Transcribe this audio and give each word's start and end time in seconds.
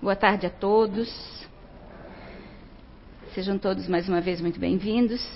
Boa 0.00 0.14
tarde 0.14 0.46
a 0.46 0.50
todos. 0.50 1.08
Sejam 3.34 3.58
todos 3.58 3.88
mais 3.88 4.08
uma 4.08 4.20
vez 4.20 4.40
muito 4.40 4.60
bem-vindos. 4.60 5.28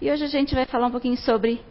E 0.00 0.10
hoje 0.10 0.24
a 0.24 0.26
gente 0.26 0.56
vai 0.56 0.66
falar 0.66 0.88
um 0.88 0.90
pouquinho 0.90 1.16
sobre 1.16 1.62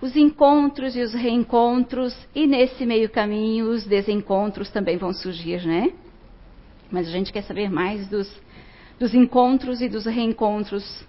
os 0.00 0.16
encontros 0.16 0.96
e 0.96 1.02
os 1.02 1.12
reencontros, 1.12 2.16
e 2.34 2.46
nesse 2.46 2.86
meio 2.86 3.10
caminho 3.10 3.70
os 3.70 3.84
desencontros 3.84 4.70
também 4.70 4.96
vão 4.96 5.12
surgir, 5.12 5.66
né? 5.66 5.92
Mas 6.90 7.06
a 7.06 7.10
gente 7.10 7.30
quer 7.30 7.42
saber 7.42 7.70
mais 7.70 8.08
dos, 8.08 8.34
dos 8.98 9.12
encontros 9.12 9.82
e 9.82 9.90
dos 9.90 10.06
reencontros 10.06 11.04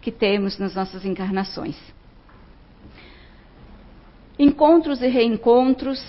que 0.00 0.12
temos 0.12 0.56
nas 0.56 0.72
nossas 0.72 1.04
encarnações. 1.04 1.76
Encontros 4.38 5.02
e 5.02 5.08
reencontros 5.08 6.00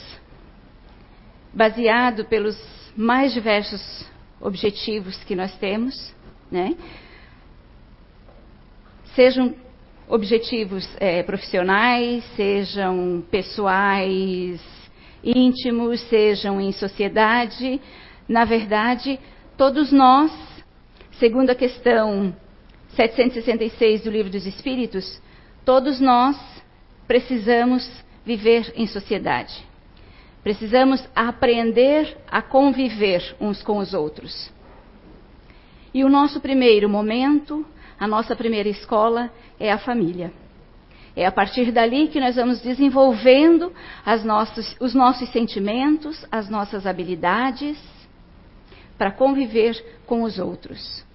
baseado 1.57 2.23
pelos 2.25 2.55
mais 2.95 3.33
diversos 3.33 4.05
objetivos 4.39 5.17
que 5.23 5.35
nós 5.35 5.51
temos, 5.57 6.13
né? 6.51 6.75
Sejam 9.15 9.55
objetivos 10.07 10.87
é, 10.99 11.23
profissionais, 11.23 12.23
sejam 12.35 13.25
pessoais, 13.31 14.61
íntimos, 15.23 15.99
sejam 16.01 16.61
em 16.61 16.71
sociedade. 16.71 17.81
Na 18.29 18.45
verdade, 18.45 19.19
todos 19.57 19.91
nós, 19.91 20.31
segundo 21.13 21.49
a 21.49 21.55
questão 21.55 22.35
766 22.89 24.03
do 24.03 24.11
Livro 24.11 24.31
dos 24.31 24.45
Espíritos, 24.45 25.19
todos 25.65 25.99
nós 25.99 26.37
precisamos 27.07 27.89
viver 28.23 28.71
em 28.75 28.85
sociedade. 28.85 29.66
Precisamos 30.47 31.05
aprender 31.13 32.17
a 32.25 32.41
conviver 32.41 33.35
uns 33.37 33.61
com 33.61 33.79
os 33.79 33.93
outros. 33.93 34.49
E 35.93 36.05
o 36.05 36.09
nosso 36.09 36.39
primeiro 36.39 36.87
momento, 36.87 37.65
a 37.99 38.07
nossa 38.07 38.33
primeira 38.33 38.69
escola 38.69 39.29
é 39.59 39.69
a 39.69 39.77
família. 39.77 40.31
É 41.17 41.25
a 41.25 41.33
partir 41.33 41.69
dali 41.73 42.07
que 42.07 42.21
nós 42.21 42.37
vamos 42.37 42.61
desenvolvendo 42.61 43.73
nossos, 44.23 44.73
os 44.79 44.93
nossos 44.93 45.27
sentimentos, 45.33 46.25
as 46.31 46.49
nossas 46.49 46.87
habilidades 46.87 47.77
para 48.97 49.11
conviver 49.11 49.99
com 50.05 50.23
os 50.23 50.39
outros. 50.39 51.05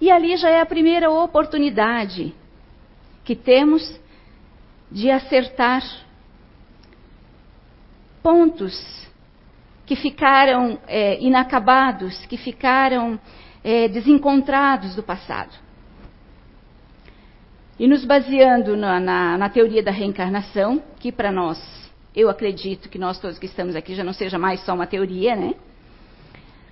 E 0.00 0.08
ali 0.08 0.36
já 0.36 0.50
é 0.50 0.60
a 0.60 0.66
primeira 0.66 1.10
oportunidade 1.10 2.32
que 3.24 3.34
temos 3.34 4.00
de 4.88 5.10
acertar 5.10 5.82
pontos 8.22 9.00
que 9.86 9.96
ficaram 9.96 10.78
é, 10.86 11.20
inacabados, 11.20 12.24
que 12.26 12.36
ficaram 12.36 13.18
é, 13.64 13.88
desencontrados 13.88 14.94
do 14.94 15.02
passado. 15.02 15.50
E 17.78 17.88
nos 17.88 18.04
baseando 18.04 18.76
na, 18.76 19.00
na, 19.00 19.38
na 19.38 19.48
teoria 19.48 19.82
da 19.82 19.90
reencarnação, 19.90 20.82
que 20.98 21.10
para 21.10 21.32
nós, 21.32 21.58
eu 22.14 22.28
acredito 22.28 22.88
que 22.88 22.98
nós 22.98 23.18
todos 23.18 23.38
que 23.38 23.46
estamos 23.46 23.74
aqui 23.74 23.94
já 23.94 24.04
não 24.04 24.12
seja 24.12 24.38
mais 24.38 24.60
só 24.64 24.74
uma 24.74 24.86
teoria, 24.86 25.34
né? 25.34 25.54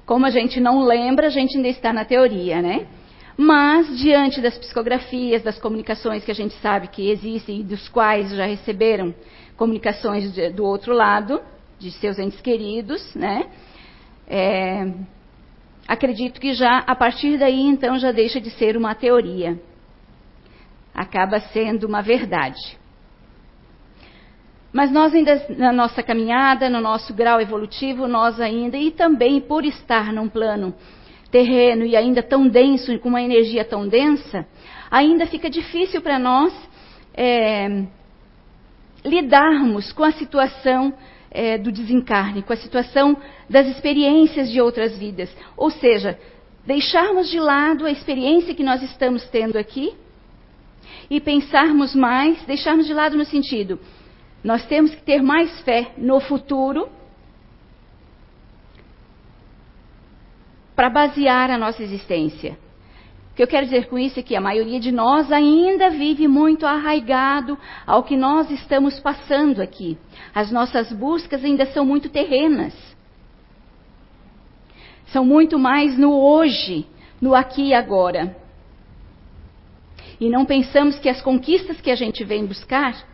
Como 0.05 0.25
a 0.25 0.31
gente 0.31 0.61
não 0.61 0.83
lembra, 0.85 1.27
a 1.27 1.31
gente 1.31 1.57
ainda 1.57 1.69
está 1.69 1.93
na 1.93 2.05
teoria, 2.05 2.63
né? 2.63 2.87
Mas, 3.37 3.99
diante 3.99 4.41
das 4.41 4.59
psicografias, 4.59 5.43
das 5.43 5.59
comunicações 5.59 6.25
que 6.25 6.31
a 6.31 6.35
gente 6.35 6.55
sabe 6.57 6.89
que 6.89 7.09
existem 7.11 7.61
e 7.61 7.63
dos 7.63 7.89
quais 7.89 8.31
já 8.31 8.47
receberam 8.47 9.15
comunicações 9.59 10.33
de, 10.33 10.51
do 10.51 10.65
outro 10.65 10.95
lado, 10.95 11.43
de 11.79 11.91
seus 11.91 12.19
entes 12.19 12.41
queridos, 12.41 13.15
né? 13.15 13.47
É, 14.27 14.91
acredito 15.87 16.41
que 16.41 16.55
já 16.55 16.79
a 16.87 16.95
partir 16.95 17.39
daí 17.39 17.63
então 17.63 17.99
já 17.99 18.13
deixa 18.13 18.41
de 18.41 18.51
ser 18.51 18.77
uma 18.77 18.95
teoria, 18.95 19.61
acaba 20.95 21.41
sendo 21.41 21.87
uma 21.87 22.01
verdade. 22.01 22.79
Mas 24.73 24.93
nós 24.93 25.13
ainda 25.15 25.45
na 25.57 25.73
nossa 25.73 26.03
caminhada, 26.03 26.71
no 26.71 26.81
nosso 26.81 27.13
grau 27.13 27.41
evolutivo, 27.41 28.07
nós 28.07 28.41
ainda 28.41 28.77
e 28.77 28.91
também 28.91 29.41
por 29.41 29.65
estar 29.65 30.13
num 30.13 30.29
plano 30.29 30.75
terreno 31.31 31.85
e 31.85 31.97
ainda 31.97 32.23
tão 32.23 32.47
denso, 32.47 32.97
com 33.01 33.09
uma 33.09 33.23
energia 33.23 33.65
tão 33.65 33.89
densa, 33.89 34.47
ainda 34.91 35.27
fica 35.27 35.51
difícil 35.51 36.01
para 36.01 36.19
nós 36.19 36.53
é, 37.15 37.87
lidarmos 39.05 39.93
com 39.93 40.05
a 40.05 40.13
situação 40.13 40.93
é, 41.31 41.59
do 41.59 41.71
desencarne, 41.71 42.43
com 42.43 42.53
a 42.53 42.57
situação 42.57 43.17
das 43.49 43.67
experiências 43.69 44.51
de 44.51 44.61
outras 44.61 44.97
vidas. 44.97 45.35
Ou 45.57 45.71
seja, 45.71 46.19
deixarmos 46.67 47.31
de 47.31 47.39
lado 47.39 47.87
a 47.87 47.91
experiência 47.91 48.55
que 48.55 48.63
nós 48.63 48.83
estamos 48.83 49.25
tendo 49.29 49.57
aqui 49.57 49.95
e 51.11 51.21
pensarmos 51.21 51.95
mais, 51.95 52.43
deixarmos 52.43 52.87
de 52.87 52.95
lado 52.95 53.17
no 53.17 53.25
sentido, 53.25 53.79
nós 54.43 54.65
temos 54.67 54.95
que 54.95 55.03
ter 55.03 55.23
mais 55.23 55.61
fé 55.63 55.93
no 55.97 56.21
futuro 56.21 56.89
para 60.75 60.89
basear 60.89 61.51
a 61.51 61.59
nossa 61.59 61.83
existência. 61.83 62.57
Que 63.39 63.43
eu 63.45 63.47
quero 63.47 63.67
dizer 63.67 63.87
com 63.87 63.97
isso 63.97 64.19
é 64.19 64.23
que 64.25 64.35
a 64.35 64.41
maioria 64.41 64.81
de 64.81 64.91
nós 64.91 65.31
ainda 65.31 65.91
vive 65.91 66.27
muito 66.27 66.67
arraigado 66.67 67.57
ao 67.87 68.03
que 68.03 68.17
nós 68.17 68.51
estamos 68.51 68.99
passando 68.99 69.63
aqui. 69.63 69.97
As 70.35 70.51
nossas 70.51 70.93
buscas 70.93 71.45
ainda 71.45 71.65
são 71.67 71.87
muito 71.87 72.09
terrenas. 72.09 72.75
São 75.13 75.25
muito 75.25 75.57
mais 75.57 75.97
no 75.97 76.21
hoje, 76.21 76.85
no 77.21 77.33
aqui 77.33 77.69
e 77.69 77.75
agora. 77.75 78.37
E 80.21 80.29
não 80.29 80.45
pensamos 80.45 80.99
que 80.99 81.09
as 81.09 81.23
conquistas 81.23 81.81
que 81.81 81.93
a 81.93 81.95
gente 81.95 82.25
vem 82.25 82.45
buscar, 82.45 83.07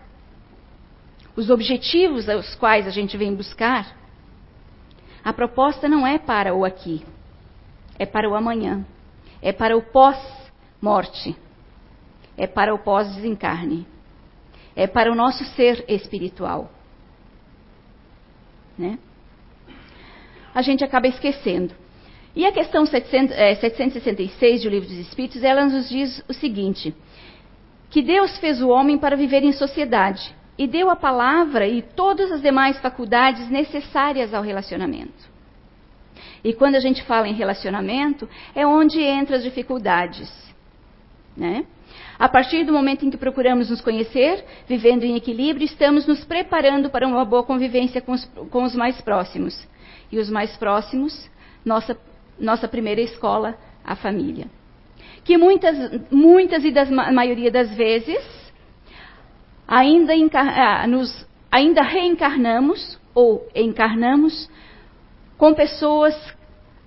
os 1.36 1.50
objetivos 1.50 2.30
aos 2.30 2.54
quais 2.54 2.86
a 2.86 2.90
gente 2.90 3.14
vem 3.18 3.34
buscar, 3.34 3.94
a 5.22 5.34
proposta 5.34 5.86
não 5.86 6.06
é 6.06 6.18
para 6.18 6.54
o 6.54 6.64
aqui, 6.64 7.04
é 7.98 8.06
para 8.06 8.26
o 8.26 8.34
amanhã 8.34 8.86
é 9.44 9.52
para 9.52 9.76
o 9.76 9.82
pós-morte, 9.82 11.36
é 12.34 12.46
para 12.46 12.74
o 12.74 12.78
pós-desencarne, 12.78 13.86
é 14.74 14.86
para 14.86 15.12
o 15.12 15.14
nosso 15.14 15.44
ser 15.54 15.84
espiritual. 15.86 16.70
Né? 18.78 18.98
A 20.54 20.62
gente 20.62 20.82
acaba 20.82 21.06
esquecendo. 21.06 21.74
E 22.34 22.46
a 22.46 22.52
questão 22.52 22.86
700, 22.86 23.36
é, 23.36 23.54
766 23.54 24.62
do 24.62 24.70
Livro 24.70 24.88
dos 24.88 24.98
Espíritos, 24.98 25.44
ela 25.44 25.66
nos 25.66 25.90
diz 25.90 26.24
o 26.26 26.32
seguinte: 26.32 26.94
que 27.90 28.00
Deus 28.00 28.38
fez 28.38 28.62
o 28.62 28.68
homem 28.68 28.96
para 28.96 29.14
viver 29.14 29.44
em 29.44 29.52
sociedade 29.52 30.34
e 30.56 30.66
deu 30.66 30.88
a 30.88 30.96
palavra 30.96 31.68
e 31.68 31.82
todas 31.82 32.32
as 32.32 32.40
demais 32.40 32.78
faculdades 32.78 33.50
necessárias 33.50 34.32
ao 34.32 34.42
relacionamento. 34.42 35.33
E 36.44 36.52
quando 36.52 36.74
a 36.74 36.80
gente 36.80 37.02
fala 37.04 37.26
em 37.26 37.32
relacionamento, 37.32 38.28
é 38.54 38.66
onde 38.66 39.00
entram 39.02 39.36
as 39.36 39.42
dificuldades. 39.42 40.30
Né? 41.34 41.64
A 42.18 42.28
partir 42.28 42.64
do 42.64 42.72
momento 42.72 43.04
em 43.04 43.10
que 43.10 43.16
procuramos 43.16 43.70
nos 43.70 43.80
conhecer, 43.80 44.44
vivendo 44.68 45.04
em 45.04 45.16
equilíbrio, 45.16 45.64
estamos 45.64 46.06
nos 46.06 46.22
preparando 46.24 46.90
para 46.90 47.06
uma 47.06 47.24
boa 47.24 47.42
convivência 47.42 48.00
com 48.00 48.12
os, 48.12 48.24
com 48.50 48.62
os 48.62 48.74
mais 48.74 49.00
próximos. 49.00 49.66
E 50.12 50.18
os 50.18 50.30
mais 50.30 50.54
próximos, 50.56 51.28
nossa, 51.64 51.98
nossa 52.38 52.68
primeira 52.68 53.00
escola, 53.00 53.56
a 53.82 53.96
família. 53.96 54.46
Que 55.24 55.38
muitas, 55.38 55.76
muitas 56.10 56.62
e 56.64 56.70
das 56.70 56.90
maioria 56.90 57.50
das 57.50 57.74
vezes 57.74 58.22
ainda, 59.66 60.12
ah, 60.34 60.86
nos, 60.86 61.26
ainda 61.50 61.82
reencarnamos 61.82 63.00
ou 63.14 63.48
encarnamos 63.54 64.48
com 65.36 65.54
pessoas 65.54 66.14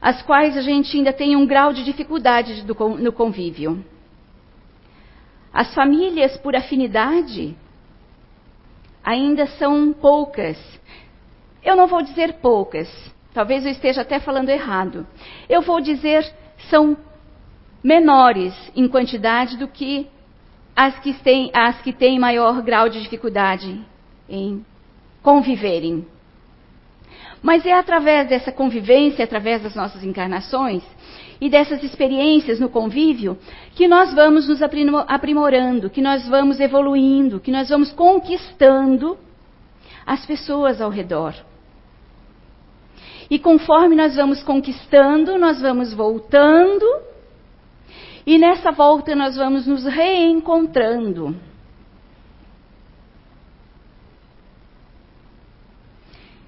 as 0.02 0.22
quais 0.22 0.56
a 0.56 0.62
gente 0.62 0.96
ainda 0.96 1.12
tem 1.12 1.36
um 1.36 1.46
grau 1.46 1.74
de 1.74 1.84
dificuldade 1.84 2.64
no 2.64 3.12
convívio. 3.12 3.84
As 5.52 5.74
famílias 5.74 6.38
por 6.38 6.56
afinidade 6.56 7.58
ainda 9.04 9.48
são 9.48 9.92
poucas. 9.92 10.58
Eu 11.64 11.76
não 11.76 11.88
vou 11.88 12.02
dizer 12.02 12.34
poucas, 12.34 12.88
talvez 13.34 13.66
eu 13.66 13.72
esteja 13.72 14.02
até 14.02 14.20
falando 14.20 14.50
errado. 14.50 15.08
Eu 15.50 15.62
vou 15.62 15.82
dizer 15.82 16.32
são 16.70 16.98
menores 17.84 18.54
em 18.76 18.88
quantidade 18.88 19.58
do 19.58 19.68
que 19.68 20.08
as 20.76 21.00
que 21.00 21.14
têm, 21.14 21.50
as 21.54 21.82
que 21.82 21.92
têm 21.92 22.20
maior 22.20 22.62
grau 22.62 22.88
de 22.90 23.02
dificuldade 23.02 23.84
em 24.30 24.66
conviverem. 25.24 26.06
Mas 27.42 27.66
é 27.66 27.74
através 27.74 28.28
dessa 28.28 28.52
convivência, 28.52 29.24
através 29.24 29.62
das 29.62 29.76
nossas 29.76 30.04
encarnações 30.04 30.84
e 31.40 31.50
dessas 31.50 31.84
experiências 31.84 32.60
no 32.60 32.70
convívio 32.70 33.38
que 33.76 33.88
nós 33.88 34.14
vamos 34.14 34.48
nos 34.48 34.62
aprimorando, 34.62 35.90
que 35.90 36.02
nós 36.02 36.28
vamos 36.28 36.60
evoluindo, 36.60 37.40
que 37.40 37.52
nós 37.52 37.70
vamos 37.70 37.92
conquistando 37.92 39.18
as 40.06 40.26
pessoas 40.26 40.82
ao 40.82 40.90
redor. 40.90 41.36
E 43.30 43.38
conforme 43.38 43.96
nós 43.96 44.16
vamos 44.16 44.42
conquistando, 44.42 45.38
nós 45.38 45.62
vamos 45.62 45.94
voltando. 45.94 46.86
E 48.26 48.38
nessa 48.38 48.72
volta 48.72 49.16
nós 49.16 49.36
vamos 49.36 49.68
nos 49.68 49.86
reencontrando. 49.86 51.36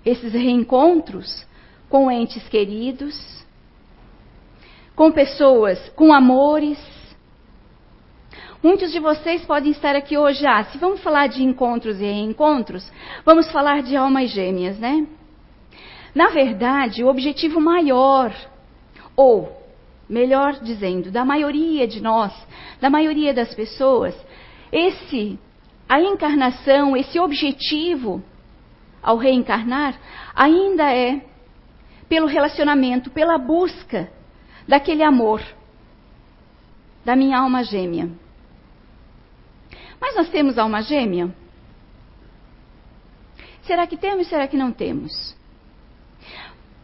Esses 0.09 0.33
reencontros 0.33 1.45
com 1.87 2.09
entes 2.09 2.47
queridos, 2.49 3.15
com 4.95 5.11
pessoas, 5.11 5.77
com 5.89 6.11
amores. 6.11 6.79
Muitos 8.63 8.91
de 8.91 8.99
vocês 8.99 9.45
podem 9.45 9.71
estar 9.71 9.95
aqui 9.95 10.17
hoje, 10.17 10.47
ah, 10.47 10.63
se 10.63 10.79
vamos 10.79 10.99
falar 11.01 11.27
de 11.27 11.43
encontros 11.43 11.99
e 11.99 12.05
reencontros, 12.05 12.91
vamos 13.23 13.51
falar 13.51 13.83
de 13.83 13.95
almas 13.95 14.31
gêmeas, 14.31 14.79
né? 14.79 15.05
Na 16.15 16.29
verdade, 16.29 17.03
o 17.03 17.07
objetivo 17.07 17.61
maior, 17.61 18.33
ou, 19.15 19.61
melhor 20.09 20.53
dizendo, 20.59 21.11
da 21.11 21.23
maioria 21.23 21.87
de 21.87 22.01
nós, 22.01 22.33
da 22.81 22.89
maioria 22.89 23.31
das 23.31 23.53
pessoas, 23.53 24.15
esse, 24.71 25.37
a 25.87 26.01
encarnação, 26.01 26.97
esse 26.97 27.19
objetivo 27.19 28.23
ao 29.01 29.17
reencarnar, 29.17 29.99
ainda 30.35 30.93
é 30.93 31.21
pelo 32.07 32.27
relacionamento, 32.27 33.09
pela 33.11 33.37
busca 33.37 34.09
daquele 34.67 35.03
amor, 35.03 35.41
da 37.05 37.15
minha 37.15 37.37
alma 37.39 37.63
gêmea. 37.63 38.09
Mas 39.99 40.15
nós 40.15 40.29
temos 40.29 40.57
alma 40.57 40.81
gêmea? 40.81 41.33
Será 43.63 43.85
que 43.85 43.97
temos? 43.97 44.27
Será 44.27 44.47
que 44.47 44.57
não 44.57 44.71
temos? 44.71 45.35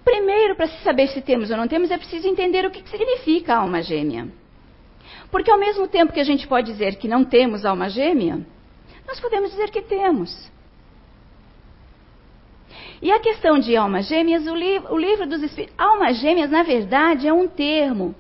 Primeiro, 0.04 0.56
para 0.56 0.68
se 0.68 0.84
saber 0.84 1.08
se 1.08 1.22
temos 1.22 1.50
ou 1.50 1.58
não 1.58 1.68
temos, 1.68 1.90
é 1.90 1.98
preciso 1.98 2.28
entender 2.28 2.64
o 2.66 2.70
que 2.70 2.88
significa 2.90 3.56
alma 3.56 3.82
gêmea. 3.82 4.28
Porque 5.32 5.50
ao 5.50 5.58
mesmo 5.58 5.88
tempo 5.88 6.14
que 6.14 6.20
a 6.20 6.24
gente 6.24 6.48
pode 6.48 6.72
dizer 6.72 6.98
que 6.98 7.08
não 7.08 7.26
temos 7.26 7.66
alma 7.66 7.90
gêmea, 7.90 8.46
nós 9.08 9.20
podemos 9.20 9.50
dizer 9.50 9.72
que 9.72 9.82
temos. 9.82 10.52
E 13.02 13.12
a 13.12 13.20
questão 13.20 13.60
de 13.60 13.76
almas 13.76 14.08
gêmeas, 14.08 14.48
o, 14.48 14.56
li 14.56 14.80
o 14.90 14.98
livro 14.98 15.28
dos 15.28 15.42
Espíritos. 15.44 15.76
Almas 15.78 16.18
gêmeas, 16.18 16.50
na 16.50 16.64
verdade, 16.64 17.28
é 17.28 17.34
um 17.34 17.48
termo 17.48 18.16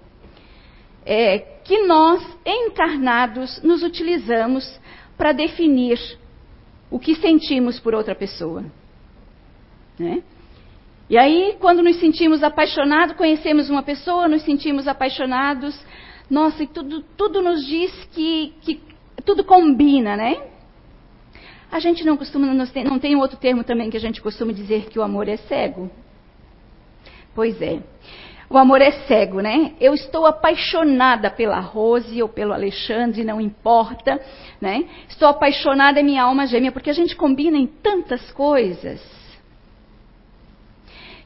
é, 1.05 1.39
que 1.63 1.85
nós, 1.85 2.21
encarnados, 2.45 3.61
nos 3.63 3.83
utilizamos 3.83 4.79
para 5.17 5.31
definir 5.31 5.99
o 6.89 6.99
que 6.99 7.15
sentimos 7.15 7.79
por 7.79 7.93
outra 7.93 8.15
pessoa. 8.15 8.65
Né? 9.97 10.23
E 11.09 11.17
aí, 11.17 11.55
quando 11.59 11.83
nos 11.83 11.99
sentimos 11.99 12.43
apaixonados, 12.43 13.15
conhecemos 13.15 13.69
uma 13.69 13.83
pessoa, 13.83 14.27
nos 14.27 14.41
sentimos 14.41 14.87
apaixonados, 14.87 15.79
nossa, 16.29 16.63
e 16.63 16.67
tudo, 16.67 17.01
tudo 17.15 17.41
nos 17.41 17.65
diz 17.65 17.91
que, 18.11 18.53
que 18.61 18.81
tudo 19.23 19.43
combina, 19.43 20.17
né? 20.17 20.54
A 21.71 21.79
gente 21.79 22.05
não 22.05 22.15
costuma, 22.15 22.47
não 22.47 22.99
tem 22.99 23.15
outro 23.15 23.37
termo 23.37 23.63
também 23.63 23.89
que 23.89 23.97
a 23.97 23.99
gente 23.99 24.21
costuma 24.21 24.53
dizer 24.53 24.87
que 24.89 24.99
o 24.99 25.03
amor 25.03 25.27
é 25.27 25.37
cego? 25.37 25.89
Pois 27.33 27.61
é. 27.61 27.81
O 28.49 28.57
amor 28.57 28.79
é 28.79 28.91
cego, 28.91 29.41
né? 29.41 29.73
Eu 29.81 29.93
estou 29.93 30.25
apaixonada 30.25 31.31
pela 31.31 31.59
Rose 31.59 32.21
ou 32.21 32.29
pelo 32.29 32.53
Alexandre, 32.53 33.23
não 33.23 33.41
importa, 33.41 34.21
né? 34.61 34.87
Estou 35.09 35.27
apaixonada, 35.27 35.99
é 35.99 36.03
minha 36.03 36.23
alma 36.23 36.45
gêmea, 36.45 36.71
porque 36.71 36.89
a 36.89 36.93
gente 36.93 37.15
combina 37.15 37.57
em 37.57 37.65
tantas 37.65 38.31
coisas. 38.31 39.01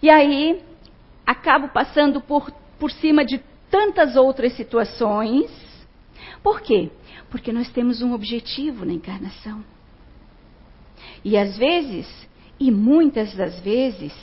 E 0.02 0.10
aí, 0.10 0.62
acabo 1.26 1.68
passando 1.70 2.22
por, 2.22 2.50
por 2.80 2.90
cima 2.90 3.26
de 3.26 3.40
tantas 3.70 4.16
outras 4.16 4.54
situações. 4.54 5.52
Por 6.42 6.62
quê? 6.62 6.90
Porque 7.30 7.52
nós 7.52 7.70
temos 7.70 8.02
um 8.02 8.14
objetivo 8.14 8.86
na 8.86 8.94
encarnação. 8.94 9.64
E 11.24 11.38
às 11.38 11.58
vezes, 11.58 12.08
e 12.60 12.72
muitas 12.72 13.34
das 13.36 13.60
vezes, 13.60 14.14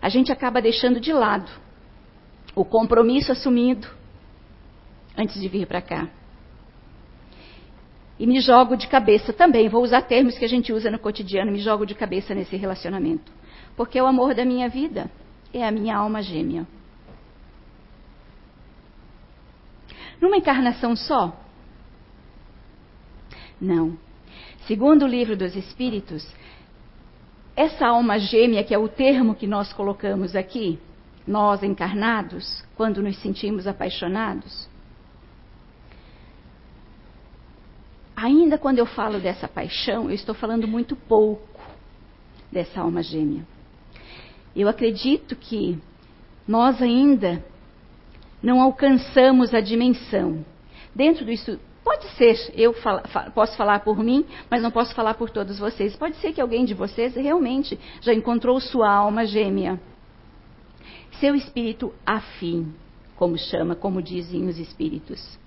a 0.00 0.08
gente 0.08 0.32
acaba 0.32 0.60
deixando 0.60 1.00
de 1.00 1.12
lado 1.12 1.50
o 2.54 2.64
compromisso 2.64 3.32
assumido 3.32 3.88
antes 5.16 5.40
de 5.40 5.48
vir 5.48 5.66
para 5.66 5.82
cá. 5.82 6.08
E 8.18 8.26
me 8.26 8.40
jogo 8.40 8.76
de 8.76 8.86
cabeça 8.86 9.32
também, 9.32 9.68
vou 9.68 9.82
usar 9.82 10.02
termos 10.02 10.38
que 10.38 10.44
a 10.44 10.48
gente 10.48 10.72
usa 10.72 10.90
no 10.90 10.98
cotidiano, 10.98 11.50
me 11.50 11.58
jogo 11.58 11.84
de 11.84 11.94
cabeça 11.94 12.34
nesse 12.34 12.56
relacionamento. 12.56 13.32
Porque 13.76 14.00
o 14.00 14.06
amor 14.06 14.34
da 14.34 14.44
minha 14.44 14.68
vida 14.68 15.10
é 15.52 15.66
a 15.66 15.70
minha 15.70 15.96
alma 15.96 16.22
gêmea. 16.22 16.66
Numa 20.20 20.36
encarnação 20.36 20.94
só? 20.94 21.36
Não. 23.60 23.98
Segundo 24.66 25.04
o 25.04 25.08
livro 25.08 25.36
dos 25.36 25.54
Espíritos, 25.54 26.26
essa 27.54 27.86
alma 27.86 28.18
gêmea, 28.18 28.64
que 28.64 28.74
é 28.74 28.78
o 28.78 28.88
termo 28.88 29.34
que 29.34 29.46
nós 29.46 29.72
colocamos 29.72 30.34
aqui, 30.34 30.78
nós 31.26 31.62
encarnados, 31.62 32.64
quando 32.74 33.02
nos 33.02 33.16
sentimos 33.18 33.66
apaixonados, 33.66 34.68
ainda 38.16 38.56
quando 38.56 38.78
eu 38.78 38.86
falo 38.86 39.20
dessa 39.20 39.46
paixão, 39.46 40.04
eu 40.04 40.14
estou 40.14 40.34
falando 40.34 40.66
muito 40.66 40.96
pouco 40.96 41.60
dessa 42.50 42.80
alma 42.80 43.02
gêmea. 43.02 43.46
Eu 44.56 44.68
acredito 44.68 45.36
que 45.36 45.78
nós 46.46 46.80
ainda 46.80 47.44
não 48.42 48.60
alcançamos 48.60 49.52
a 49.52 49.60
dimensão. 49.60 50.44
Dentro 50.94 51.24
do, 51.24 51.32
Pode 51.84 52.08
ser, 52.16 52.52
eu 52.54 52.72
fala, 52.72 53.02
posso 53.34 53.54
falar 53.58 53.80
por 53.80 53.98
mim, 53.98 54.24
mas 54.50 54.62
não 54.62 54.70
posso 54.70 54.94
falar 54.94 55.14
por 55.14 55.28
todos 55.28 55.58
vocês. 55.58 55.94
Pode 55.94 56.16
ser 56.16 56.32
que 56.32 56.40
alguém 56.40 56.64
de 56.64 56.72
vocês 56.72 57.14
realmente 57.14 57.78
já 58.00 58.14
encontrou 58.14 58.58
sua 58.58 58.90
alma 58.90 59.26
gêmea. 59.26 59.78
Seu 61.20 61.34
espírito 61.34 61.94
afim, 62.06 62.74
como 63.16 63.36
chama, 63.36 63.76
como 63.76 64.00
dizem 64.00 64.48
os 64.48 64.58
espíritos. 64.58 65.38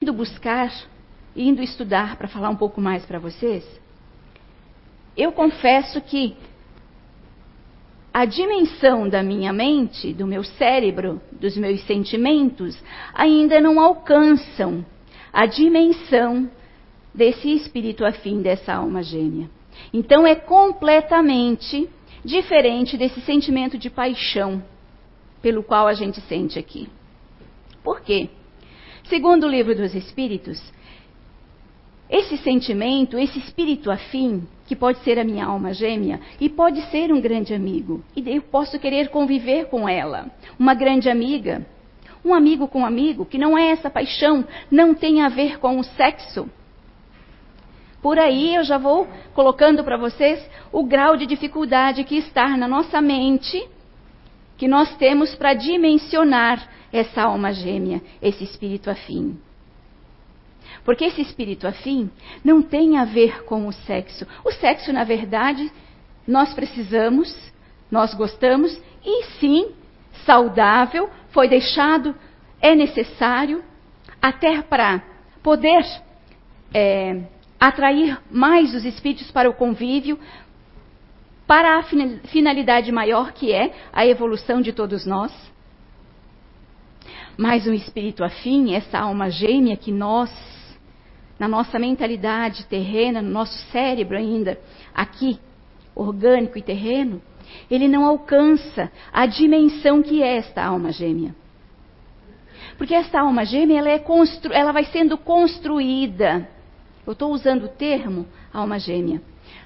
Indo 0.00 0.12
buscar, 0.12 0.72
indo 1.34 1.60
estudar 1.60 2.16
para 2.16 2.28
falar 2.28 2.50
um 2.50 2.56
pouco 2.56 2.80
mais 2.80 3.04
para 3.04 3.18
vocês, 3.18 3.64
eu 5.16 5.32
confesso 5.32 6.00
que 6.02 6.36
a 8.16 8.24
dimensão 8.24 9.06
da 9.06 9.22
minha 9.22 9.52
mente, 9.52 10.10
do 10.14 10.26
meu 10.26 10.42
cérebro, 10.42 11.20
dos 11.32 11.54
meus 11.54 11.82
sentimentos, 11.82 12.82
ainda 13.12 13.60
não 13.60 13.78
alcançam 13.78 14.82
a 15.30 15.44
dimensão 15.44 16.50
desse 17.14 17.54
espírito 17.54 18.06
afim, 18.06 18.40
dessa 18.40 18.72
alma 18.72 19.02
gêmea. 19.02 19.50
Então 19.92 20.26
é 20.26 20.34
completamente 20.34 21.90
diferente 22.24 22.96
desse 22.96 23.20
sentimento 23.20 23.76
de 23.76 23.90
paixão 23.90 24.64
pelo 25.42 25.62
qual 25.62 25.86
a 25.86 25.92
gente 25.92 26.18
sente 26.22 26.58
aqui. 26.58 26.88
Por 27.84 28.00
quê? 28.00 28.30
Segundo 29.10 29.44
o 29.44 29.50
livro 29.50 29.76
dos 29.76 29.94
Espíritos, 29.94 30.58
esse 32.08 32.36
sentimento, 32.38 33.18
esse 33.18 33.38
espírito 33.38 33.90
afim, 33.90 34.46
que 34.66 34.76
pode 34.76 34.98
ser 35.00 35.18
a 35.18 35.24
minha 35.24 35.46
alma 35.46 35.72
gêmea 35.72 36.20
e 36.40 36.48
pode 36.48 36.80
ser 36.90 37.12
um 37.12 37.20
grande 37.20 37.52
amigo, 37.52 38.02
e 38.14 38.28
eu 38.28 38.42
posso 38.42 38.78
querer 38.78 39.08
conviver 39.08 39.66
com 39.66 39.88
ela, 39.88 40.30
uma 40.58 40.74
grande 40.74 41.10
amiga, 41.10 41.66
um 42.24 42.34
amigo 42.34 42.66
com 42.68 42.80
um 42.80 42.86
amigo, 42.86 43.24
que 43.24 43.38
não 43.38 43.56
é 43.56 43.68
essa 43.68 43.90
paixão, 43.90 44.44
não 44.70 44.94
tem 44.94 45.22
a 45.22 45.28
ver 45.28 45.58
com 45.58 45.78
o 45.78 45.84
sexo. 45.84 46.48
Por 48.02 48.18
aí 48.18 48.54
eu 48.54 48.62
já 48.62 48.78
vou 48.78 49.08
colocando 49.34 49.82
para 49.82 49.96
vocês 49.96 50.44
o 50.72 50.84
grau 50.84 51.16
de 51.16 51.26
dificuldade 51.26 52.04
que 52.04 52.16
está 52.16 52.56
na 52.56 52.68
nossa 52.68 53.00
mente, 53.00 53.66
que 54.56 54.68
nós 54.68 54.96
temos 54.96 55.34
para 55.34 55.54
dimensionar 55.54 56.68
essa 56.92 57.22
alma 57.22 57.52
gêmea, 57.52 58.00
esse 58.22 58.44
espírito 58.44 58.90
afim. 58.90 59.36
Porque 60.86 61.04
esse 61.04 61.20
espírito 61.20 61.66
afim 61.66 62.08
não 62.44 62.62
tem 62.62 62.96
a 62.96 63.04
ver 63.04 63.42
com 63.42 63.66
o 63.66 63.72
sexo. 63.72 64.24
O 64.44 64.52
sexo, 64.52 64.92
na 64.92 65.02
verdade, 65.02 65.70
nós 66.26 66.54
precisamos, 66.54 67.36
nós 67.90 68.14
gostamos, 68.14 68.80
e 69.04 69.24
sim, 69.40 69.72
saudável, 70.24 71.10
foi 71.30 71.48
deixado, 71.48 72.14
é 72.62 72.76
necessário, 72.76 73.64
até 74.22 74.62
para 74.62 75.02
poder 75.42 75.84
é, 76.72 77.20
atrair 77.58 78.20
mais 78.30 78.72
os 78.72 78.84
espíritos 78.84 79.28
para 79.32 79.50
o 79.50 79.54
convívio, 79.54 80.16
para 81.48 81.78
a 81.78 81.82
finalidade 82.28 82.92
maior 82.92 83.32
que 83.32 83.52
é 83.52 83.74
a 83.92 84.06
evolução 84.06 84.60
de 84.60 84.72
todos 84.72 85.04
nós. 85.04 85.32
Mas 87.36 87.66
um 87.66 87.72
espírito 87.72 88.22
afim, 88.22 88.72
essa 88.72 89.00
alma 89.00 89.30
gêmea 89.30 89.76
que 89.76 89.90
nós 89.90 90.55
na 91.38 91.46
nossa 91.46 91.78
mentalidade 91.78 92.66
terrena, 92.66 93.20
no 93.20 93.30
nosso 93.30 93.56
cérebro 93.70 94.16
ainda, 94.16 94.58
aqui, 94.94 95.38
orgânico 95.94 96.58
e 96.58 96.62
terreno, 96.62 97.20
ele 97.70 97.88
não 97.88 98.04
alcança 98.04 98.90
a 99.12 99.26
dimensão 99.26 100.02
que 100.02 100.22
é 100.22 100.36
esta 100.36 100.64
alma 100.64 100.92
gêmea. 100.92 101.34
Porque 102.78 102.94
esta 102.94 103.20
alma 103.20 103.44
gêmea 103.44 103.78
ela, 103.78 103.88
é 103.88 103.98
constru... 103.98 104.52
ela 104.52 104.72
vai 104.72 104.84
sendo 104.84 105.16
construída. 105.16 106.48
Eu 107.06 107.12
estou 107.12 107.32
usando 107.32 107.64
o 107.64 107.68
termo 107.68 108.26
alma 108.52 108.78
gêmea, 108.78 109.22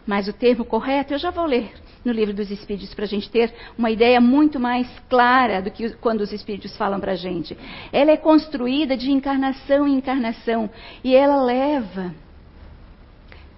mas 0.07 0.29
o 0.29 0.33
termo 0.33 0.65
correto 0.65 1.15
eu 1.15 1.19
já 1.19 1.31
vou 1.31 1.45
ler 1.45 1.73
no 2.05 2.13
livro 2.13 2.35
dos 2.35 2.51
Espíritos 2.51 2.95
para 2.95 3.05
a 3.05 3.09
gente 3.09 3.31
ter 3.31 3.53
uma 3.77 3.91
ideia 3.91 4.21
muito 4.21 4.59
mais 4.59 4.89
clara 5.09 5.61
do 5.61 5.71
que 5.71 5.91
quando 5.97 6.23
os 6.23 6.33
Espíritos 6.33 6.77
falam 6.77 6.99
para 6.99 7.13
a 7.13 7.17
gente. 7.17 7.57
Ela 7.93 8.13
é 8.13 8.17
construída 8.17 8.97
de 8.97 9.11
encarnação 9.11 9.87
em 9.87 9.97
encarnação 9.97 10.71
e 11.05 11.15
ela 11.15 11.43
leva 11.43 12.15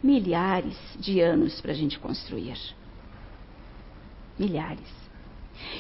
milhares 0.03 0.77
de 0.99 1.21
anos 1.21 1.61
para 1.61 1.71
a 1.71 1.75
gente 1.75 1.99
construir. 1.99 2.59
Milhares. 4.39 5.03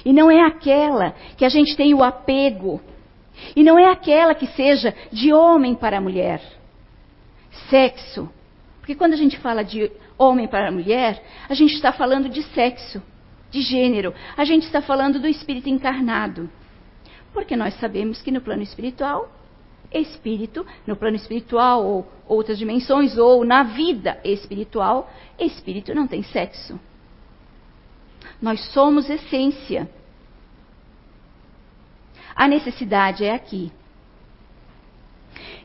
E 0.04 0.12
não 0.12 0.30
é 0.30 0.40
aquela 0.46 1.12
que 1.36 1.44
a 1.44 1.48
gente 1.48 1.76
tem 1.76 1.92
o 1.92 2.02
apego. 2.02 2.80
E 3.56 3.64
não 3.64 3.78
é 3.78 3.90
aquela 3.90 4.34
que 4.34 4.46
seja 4.48 4.94
de 5.10 5.32
homem 5.32 5.74
para 5.74 6.00
mulher. 6.00 6.40
Sexo. 7.68 8.30
Porque 8.78 8.94
quando 8.94 9.14
a 9.14 9.16
gente 9.16 9.38
fala 9.38 9.64
de 9.64 9.90
homem 10.22 10.46
para 10.46 10.70
mulher, 10.70 11.22
a 11.48 11.54
gente 11.54 11.74
está 11.74 11.92
falando 11.92 12.28
de 12.28 12.42
sexo, 12.54 13.02
de 13.50 13.60
gênero. 13.60 14.14
A 14.36 14.44
gente 14.44 14.64
está 14.64 14.80
falando 14.80 15.18
do 15.18 15.26
espírito 15.26 15.68
encarnado. 15.68 16.48
Porque 17.32 17.56
nós 17.56 17.74
sabemos 17.80 18.20
que 18.20 18.30
no 18.30 18.40
plano 18.40 18.62
espiritual, 18.62 19.30
espírito, 19.92 20.66
no 20.86 20.96
plano 20.96 21.16
espiritual 21.16 21.84
ou 21.84 22.12
outras 22.26 22.58
dimensões, 22.58 23.16
ou 23.18 23.44
na 23.44 23.62
vida 23.62 24.20
espiritual, 24.24 25.10
espírito 25.38 25.94
não 25.94 26.06
tem 26.06 26.22
sexo. 26.22 26.78
Nós 28.40 28.60
somos 28.72 29.08
essência. 29.08 29.88
A 32.34 32.48
necessidade 32.48 33.24
é 33.24 33.34
aqui. 33.34 33.72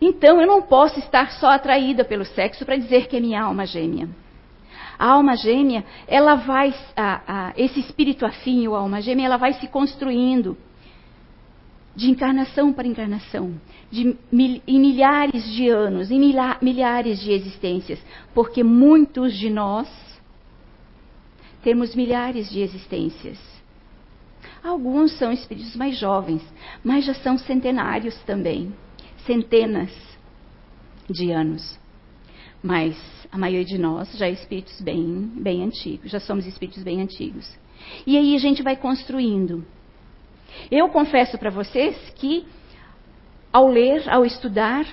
Então 0.02 0.40
eu 0.40 0.48
não 0.48 0.62
posso 0.62 1.00
estar 1.00 1.32
só 1.32 1.50
atraída 1.50 2.06
pelo 2.06 2.26
sexo 2.26 2.66
para 2.66 2.78
dizer 2.78 3.08
que 3.08 3.18
é 3.18 3.20
minha 3.20 3.42
alma 3.42 3.66
gêmea. 3.66 4.10
A 4.98 5.12
alma 5.12 5.36
gêmea, 5.36 5.86
ela 6.08 6.36
vai, 6.36 6.74
a, 6.96 7.22
a, 7.28 7.54
esse 7.56 7.80
espírito 7.80 8.26
afim, 8.26 8.68
ou 8.68 8.76
alma 8.76 9.02
gêmea, 9.02 9.26
ela 9.26 9.38
vai 9.38 9.54
se 9.54 9.68
construindo 9.68 10.58
de 11.96 12.10
encarnação 12.10 12.72
para 12.72 12.88
encarnação, 12.88 13.60
de 13.90 14.16
mil, 14.32 14.62
em 14.68 14.80
milhares 14.80 15.44
de 15.52 15.68
anos, 15.70 16.12
em 16.12 16.20
milha, 16.20 16.58
milhares 16.62 17.20
de 17.20 17.32
existências, 17.32 18.00
porque 18.34 18.64
muitos 18.64 19.36
de 19.36 19.50
nós 19.50 19.88
temos 21.64 21.96
milhares 21.96 22.50
de 22.50 22.62
existências. 22.62 23.40
Alguns 24.64 25.12
são 25.18 25.32
espíritos 25.32 25.76
mais 25.76 25.98
jovens, 25.98 26.42
mas 26.84 27.06
já 27.06 27.14
são 27.16 27.38
centenários 27.38 28.16
também 28.24 28.74
centenas 29.28 29.92
de 31.10 31.32
anos. 31.32 31.78
Mas 32.62 32.98
a 33.32 33.38
maioria 33.38 33.66
de 33.66 33.78
nós 33.78 34.12
já 34.18 34.28
é 34.28 34.32
espíritos 34.32 34.82
bem, 34.82 35.32
bem 35.36 35.64
antigos, 35.64 36.12
já 36.12 36.20
somos 36.20 36.46
espíritos 36.46 36.84
bem 36.84 37.02
antigos. 37.02 37.48
E 38.06 38.18
aí 38.18 38.36
a 38.36 38.40
gente 38.40 38.64
vai 38.64 38.76
construindo. 38.76 39.66
Eu 40.72 40.90
confesso 40.90 41.38
para 41.38 41.50
vocês 41.50 41.96
que, 42.16 42.46
ao 43.54 43.68
ler, 43.68 44.04
ao 44.10 44.26
estudar, 44.26 44.86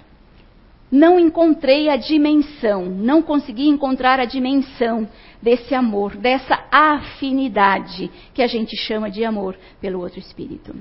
não 0.91 1.19
encontrei 1.19 1.89
a 1.89 1.97
dimensão, 1.97 2.85
não 2.85 3.23
consegui 3.23 3.69
encontrar 3.69 4.21
a 4.21 4.25
dimensão 4.25 5.09
desse 5.43 5.75
amor, 5.75 6.17
dessa 6.17 6.65
afinidade 6.71 8.11
que 8.33 8.43
a 8.43 8.47
gente 8.47 8.77
chama 8.77 9.11
de 9.11 9.25
amor 9.25 9.57
pelo 9.81 10.01
outro 10.01 10.19
espírito. 10.19 10.75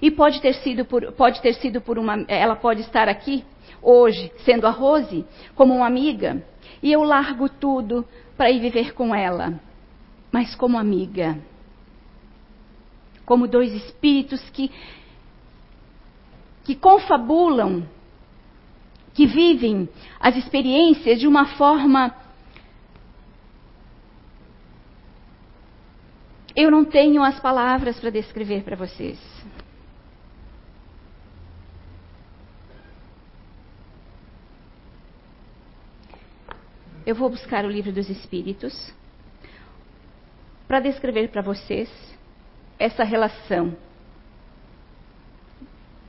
E 0.00 0.10
pode 0.10 0.40
ter 0.40 0.54
sido 0.54 0.84
por, 0.84 1.12
pode 1.12 1.40
ter 1.40 1.54
sido 1.54 1.80
por 1.80 1.98
uma, 1.98 2.24
ela 2.28 2.56
pode 2.56 2.82
estar 2.82 3.08
aqui 3.08 3.44
hoje, 3.84 4.32
sendo 4.44 4.66
a 4.66 4.70
Rose, 4.70 5.24
como 5.54 5.74
uma 5.74 5.86
amiga, 5.86 6.42
e 6.82 6.90
eu 6.90 7.02
largo 7.02 7.48
tudo 7.48 8.04
para 8.36 8.50
ir 8.50 8.60
viver 8.60 8.94
com 8.94 9.14
ela, 9.14 9.60
mas 10.32 10.54
como 10.54 10.78
amiga, 10.78 11.38
como 13.24 13.46
dois 13.46 13.72
espíritos 13.72 14.40
que 14.50 14.70
que 16.64 16.74
confabulam, 16.74 17.86
que 19.12 19.26
vivem 19.26 19.86
as 20.18 20.34
experiências 20.34 21.20
de 21.20 21.28
uma 21.28 21.44
forma 21.56 22.14
eu 26.56 26.70
não 26.70 26.84
tenho 26.84 27.22
as 27.22 27.38
palavras 27.40 27.98
para 27.98 28.10
descrever 28.10 28.62
para 28.62 28.76
vocês. 28.76 29.18
Eu 37.06 37.14
vou 37.14 37.28
buscar 37.28 37.64
o 37.64 37.70
livro 37.70 37.92
dos 37.92 38.08
Espíritos 38.08 38.92
para 40.66 40.80
descrever 40.80 41.28
para 41.28 41.42
vocês 41.42 41.90
essa 42.78 43.04
relação 43.04 43.76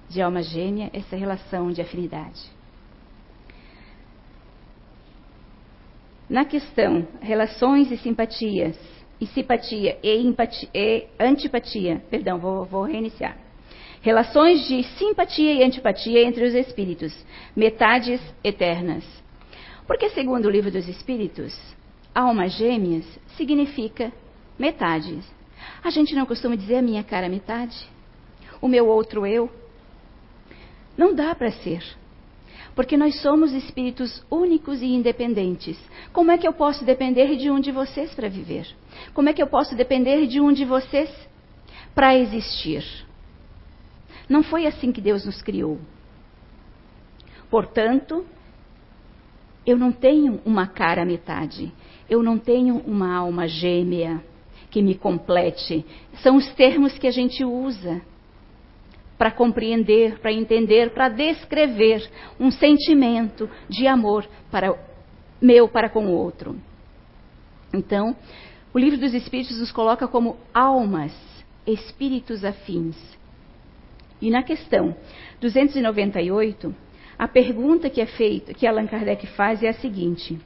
de 0.08 0.22
alma 0.22 0.42
gêmea, 0.42 0.90
essa 0.94 1.16
relação 1.16 1.72
de 1.72 1.82
afinidade. 1.82 2.42
Na 6.30 6.46
questão 6.46 7.08
relações 7.22 7.92
e 7.92 7.98
simpatias, 7.98 8.78
e 9.20 9.28
simpatia 9.28 9.98
e, 10.02 10.18
empatia, 10.18 10.70
e 10.74 11.08
antipatia, 11.20 12.02
perdão, 12.10 12.40
vou, 12.40 12.66
vou 12.66 12.84
reiniciar. 12.84 13.38
Relações 14.02 14.68
de 14.68 14.84
simpatia 14.98 15.54
e 15.54 15.64
antipatia 15.64 16.24
entre 16.24 16.46
os 16.46 16.54
espíritos, 16.54 17.14
metades 17.56 18.22
eternas. 18.44 19.04
Porque, 19.88 20.10
segundo 20.10 20.46
o 20.46 20.52
livro 20.52 20.72
dos 20.72 20.88
Espíritos, 20.88 21.56
almas 22.14 22.54
gêmeas 22.54 23.06
significa 23.38 24.12
metades. 24.58 25.26
A 25.84 25.90
gente 25.90 26.16
não 26.16 26.26
costuma 26.26 26.56
dizer 26.56 26.78
a 26.78 26.82
minha 26.82 27.04
cara 27.04 27.30
metade, 27.30 27.88
o 28.62 28.68
meu 28.68 28.88
outro 28.88 29.26
eu. 29.26 29.50
Não 30.98 31.14
dá 31.14 31.36
para 31.36 31.52
ser. 31.52 31.84
Porque 32.74 32.98
nós 32.98 33.22
somos 33.22 33.54
espíritos 33.54 34.24
únicos 34.30 34.82
e 34.82 34.88
independentes. 34.88 35.78
Como 36.12 36.32
é 36.32 36.38
que 36.38 36.48
eu 36.48 36.54
posso 36.54 36.84
depender 36.84 37.36
de 37.38 37.50
um 37.50 37.60
de 37.60 37.72
vocês 37.72 38.14
para 38.14 38.28
viver? 38.28 38.68
Como 39.14 39.30
é 39.30 39.34
que 39.34 39.42
eu 39.42 39.48
posso 39.48 39.76
depender 39.76 40.26
de 40.28 40.42
um 40.42 40.52
de 40.52 40.66
vocês 40.66 41.10
para 41.94 42.18
existir? 42.18 42.84
Não 44.28 44.44
foi 44.44 44.66
assim 44.66 44.92
que 44.92 45.00
Deus 45.00 45.26
nos 45.26 45.42
criou. 45.42 45.80
Portanto, 47.50 48.26
eu 49.66 49.78
não 49.78 49.92
tenho 49.92 50.40
uma 50.46 50.68
cara 50.68 51.06
metade. 51.06 51.72
Eu 52.10 52.22
não 52.22 52.38
tenho 52.38 52.78
uma 52.86 53.16
alma 53.16 53.48
gêmea 53.48 54.24
que 54.70 54.82
me 54.82 54.96
complete. 54.96 55.86
São 56.22 56.36
os 56.36 56.48
termos 56.54 56.98
que 56.98 57.08
a 57.08 57.12
gente 57.12 57.44
usa 57.44 58.02
para 59.18 59.32
compreender, 59.32 60.20
para 60.20 60.32
entender, 60.32 60.94
para 60.94 61.10
descrever 61.10 62.08
um 62.40 62.52
sentimento 62.52 63.50
de 63.70 63.88
amor 63.88 64.28
para 64.52 64.78
meu 65.42 65.68
para 65.68 65.90
com 65.90 66.08
o 66.08 66.12
outro. 66.12 66.56
Então, 67.74 68.16
o 68.74 68.80
livro 68.80 69.00
dos 69.00 69.14
Espíritos 69.14 69.60
nos 69.60 69.72
coloca 69.72 70.08
como 70.08 70.38
almas, 70.54 71.14
espíritos 71.66 72.44
afins. 72.44 72.98
E 74.22 74.30
na 74.30 74.44
questão 74.44 74.96
298, 75.42 76.76
a 77.18 77.28
pergunta 77.28 77.90
que 77.90 78.02
é 78.02 78.06
feita, 78.06 78.54
que 78.54 78.68
Allan 78.68 78.88
Kardec 78.88 79.26
faz 79.28 79.64
é 79.64 79.70
a 79.70 79.74
seguinte: 79.74 80.38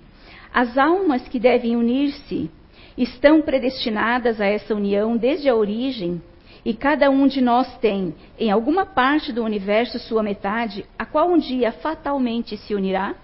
as 0.53 0.77
almas 0.77 1.27
que 1.27 1.39
devem 1.39 1.75
unir-se 1.75 2.49
estão 2.97 3.41
predestinadas 3.41 4.39
a 4.41 4.45
essa 4.45 4.75
união 4.75 5.17
desde 5.17 5.49
a 5.49 5.55
origem, 5.55 6.21
e 6.63 6.73
cada 6.73 7.09
um 7.09 7.27
de 7.27 7.41
nós 7.41 7.77
tem, 7.77 8.13
em 8.37 8.51
alguma 8.51 8.85
parte 8.85 9.31
do 9.31 9.43
universo, 9.43 9.97
sua 9.97 10.21
metade, 10.21 10.85
a 10.97 11.05
qual 11.05 11.29
um 11.29 11.37
dia 11.37 11.71
fatalmente 11.71 12.57
se 12.57 12.75
unirá? 12.75 13.15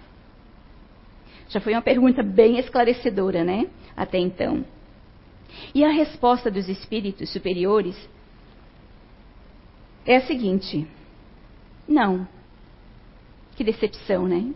Já 1.49 1.59
foi 1.59 1.73
uma 1.73 1.81
pergunta 1.81 2.23
bem 2.23 2.57
esclarecedora, 2.57 3.43
né? 3.43 3.67
Até 3.95 4.17
então. 4.17 4.65
E 5.73 5.83
a 5.83 5.89
resposta 5.89 6.49
dos 6.49 6.67
espíritos 6.67 7.31
superiores 7.31 7.95
é 10.05 10.17
a 10.17 10.21
seguinte: 10.21 10.87
não. 11.87 12.27
Que 13.55 13.63
decepção, 13.63 14.27
né? 14.27 14.53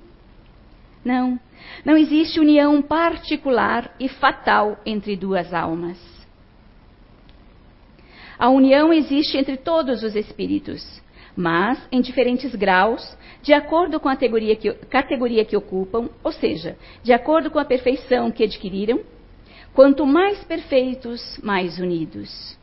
Não, 1.04 1.40
não 1.86 1.96
existe 1.96 2.40
união 2.40 2.82
particular 2.82 3.94
e 4.00 4.10
fatal 4.10 4.78
entre 4.86 5.16
duas 5.16 5.54
almas. 5.54 5.98
A 8.38 8.50
união 8.50 8.92
existe 8.94 9.38
entre 9.38 9.58
todos 9.58 10.04
os 10.04 10.16
espíritos, 10.16 11.02
mas 11.36 11.80
em 11.92 12.02
diferentes 12.02 12.54
graus, 12.56 13.18
de 13.42 13.54
acordo 13.54 14.00
com 14.00 14.10
a 14.10 14.14
categoria 14.14 14.56
que, 14.56 14.74
categoria 14.74 15.46
que 15.46 15.56
ocupam, 15.56 16.10
ou 16.24 16.32
seja, 16.32 16.78
de 17.02 17.14
acordo 17.14 17.50
com 17.50 17.60
a 17.60 17.66
perfeição 17.66 18.32
que 18.32 18.44
adquiriram, 18.44 19.02
Quanto 19.74 20.06
mais 20.06 20.44
perfeitos, 20.44 21.40
mais 21.42 21.80
unidos. 21.80 22.59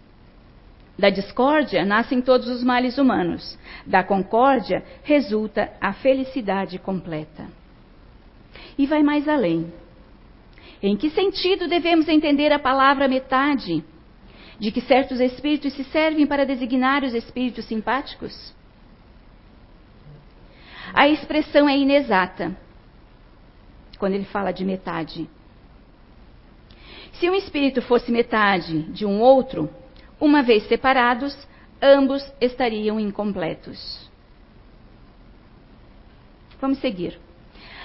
Da 0.98 1.10
discórdia 1.10 1.84
nascem 1.84 2.22
todos 2.22 2.48
os 2.48 2.64
males 2.64 2.96
humanos. 2.96 3.58
Da 3.84 4.02
concórdia 4.02 4.82
resulta 5.02 5.70
a 5.80 5.92
felicidade 5.92 6.78
completa. 6.78 7.46
E 8.78 8.86
vai 8.86 9.02
mais 9.02 9.28
além. 9.28 9.72
Em 10.82 10.96
que 10.96 11.10
sentido 11.10 11.68
devemos 11.68 12.08
entender 12.08 12.52
a 12.52 12.58
palavra 12.58 13.08
metade? 13.08 13.84
De 14.58 14.70
que 14.70 14.80
certos 14.80 15.20
espíritos 15.20 15.74
se 15.74 15.84
servem 15.84 16.26
para 16.26 16.46
designar 16.46 17.04
os 17.04 17.12
espíritos 17.12 17.66
simpáticos? 17.66 18.54
A 20.94 21.08
expressão 21.08 21.68
é 21.68 21.76
inexata 21.76 22.56
quando 23.98 24.14
ele 24.14 24.24
fala 24.24 24.50
de 24.50 24.64
metade. 24.64 25.28
Se 27.14 27.28
um 27.28 27.34
espírito 27.34 27.82
fosse 27.82 28.10
metade 28.10 28.82
de 28.92 29.04
um 29.04 29.20
outro, 29.20 29.70
uma 30.20 30.42
vez 30.42 30.66
separados, 30.68 31.36
ambos 31.80 32.22
estariam 32.40 32.98
incompletos. 32.98 34.10
Vamos 36.60 36.78
seguir. 36.78 37.18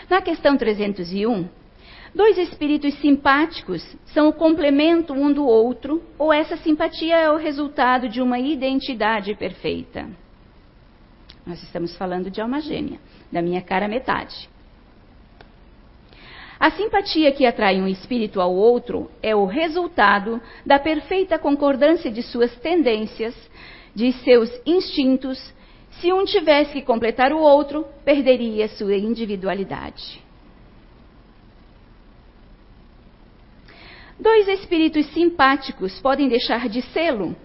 Na 0.10 0.22
questão 0.22 0.58
301, 0.58 1.48
dois 2.14 2.38
espíritos 2.38 2.94
simpáticos 2.96 3.82
são 4.08 4.28
o 4.28 4.34
complemento 4.34 5.14
um 5.14 5.32
do 5.32 5.46
outro, 5.46 6.04
ou 6.18 6.32
essa 6.32 6.58
simpatia 6.58 7.16
é 7.18 7.32
o 7.32 7.38
resultado 7.38 8.10
de 8.10 8.22
uma 8.22 8.40
identidade 8.40 9.36
perfeita. 9.36 10.10
Nós 11.46 11.62
estamos 11.64 11.96
falando 11.96 12.30
de 12.30 12.40
alma 12.40 12.62
gêmea, 12.62 13.00
da 13.32 13.42
minha 13.42 13.62
cara 13.62 13.88
metade. 13.88 14.51
A 16.62 16.70
simpatia 16.70 17.32
que 17.32 17.44
atrai 17.44 17.82
um 17.82 17.88
espírito 17.88 18.40
ao 18.40 18.54
outro 18.54 19.10
é 19.20 19.36
o 19.36 19.46
resultado 19.46 20.40
da 20.64 20.78
perfeita 20.78 21.40
concordância 21.40 22.12
de 22.12 22.22
suas 22.22 22.56
tendências, 22.58 23.34
de 23.96 24.14
seus 24.24 24.48
instintos. 24.64 25.40
Se 25.94 26.14
um 26.14 26.24
tivesse 26.24 26.74
que 26.74 26.84
completar 26.84 27.34
o 27.34 27.40
outro, 27.40 27.84
perderia 28.06 28.68
sua 28.68 28.96
individualidade. 28.96 30.24
Dois 34.20 34.48
espíritos 34.48 35.08
simpáticos 35.08 36.00
podem 36.00 36.28
deixar 36.28 36.70
de 36.70 36.84
sê-lo? 36.84 37.36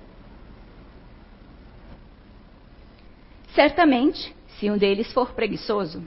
Certamente, 3.55 4.37
se 4.59 4.71
um 4.71 4.77
deles 4.77 5.11
for 5.15 5.33
preguiçoso. 5.33 6.07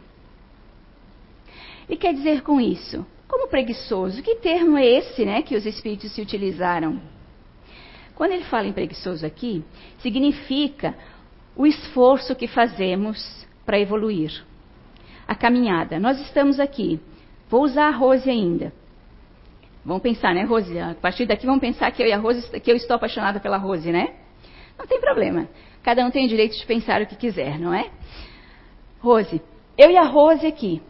E 1.90 1.98
quer 1.98 2.14
dizer 2.14 2.44
com 2.44 2.62
isso? 2.62 3.06
Como 3.28 3.48
preguiçoso? 3.48 4.22
Que 4.22 4.36
termo 4.36 4.78
é 4.78 4.86
esse, 4.86 5.26
né, 5.26 5.42
que 5.42 5.56
os 5.56 5.66
espíritos 5.66 6.12
se 6.14 6.22
utilizaram? 6.22 7.02
Quando 8.16 8.34
ele 8.34 8.44
fala 8.44 8.68
em 8.68 8.74
preguiçoso 8.74 9.26
aqui, 9.26 9.64
significa 10.00 10.94
o 11.56 11.66
esforço 11.66 12.36
que 12.36 12.48
fazemos 12.48 13.48
para 13.66 13.80
evoluir. 13.80 14.44
A 15.28 15.36
caminhada. 15.36 16.00
Nós 16.00 16.20
estamos 16.22 16.60
aqui. 16.60 17.00
Vou 17.50 17.64
usar 17.64 17.88
a 17.88 17.96
Rose 17.96 18.30
ainda. 18.30 18.74
Vamos 19.86 20.04
pensar, 20.04 20.34
né, 20.34 20.44
Rose? 20.44 20.78
A 20.78 20.96
partir 20.96 21.26
daqui 21.26 21.46
vamos 21.46 21.62
pensar 21.62 21.92
que 21.92 22.04
eu 22.04 22.14
a 22.14 22.18
Rose, 22.18 22.60
que 22.60 22.72
eu 22.72 22.76
estou 22.76 22.96
apaixonada 22.96 23.40
pela 23.40 23.58
Rose, 23.58 23.92
né? 23.92 24.16
Não 24.78 24.86
tem 24.86 25.00
problema. 25.00 25.48
Cada 25.82 26.06
um 26.06 26.12
tem 26.12 26.26
o 26.26 26.30
direito 26.30 26.58
de 26.58 26.66
pensar 26.66 27.02
o 27.02 27.08
que 27.08 27.16
quiser, 27.16 27.58
não 27.58 27.74
é? 27.74 27.90
Rose, 29.00 29.42
eu 29.78 29.90
e 29.90 29.98
a 29.98 30.04
Rose 30.04 30.46
aqui. 30.46 30.82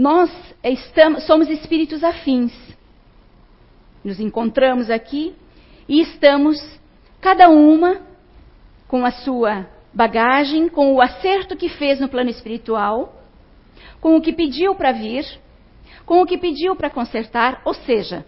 Nós 0.00 0.30
estamos, 0.64 1.24
somos 1.24 1.50
espíritos 1.50 2.02
afins. 2.02 2.54
Nos 4.02 4.18
encontramos 4.18 4.88
aqui 4.88 5.34
e 5.86 6.00
estamos, 6.00 6.56
cada 7.20 7.50
uma, 7.50 8.00
com 8.88 9.04
a 9.04 9.10
sua 9.10 9.66
bagagem, 9.92 10.70
com 10.70 10.94
o 10.94 11.02
acerto 11.02 11.54
que 11.54 11.68
fez 11.68 12.00
no 12.00 12.08
plano 12.08 12.30
espiritual, 12.30 13.14
com 14.00 14.16
o 14.16 14.22
que 14.22 14.32
pediu 14.32 14.74
para 14.74 14.90
vir, 14.90 15.26
com 16.06 16.22
o 16.22 16.26
que 16.26 16.38
pediu 16.38 16.74
para 16.74 16.88
consertar, 16.88 17.60
ou 17.62 17.74
seja, 17.74 18.24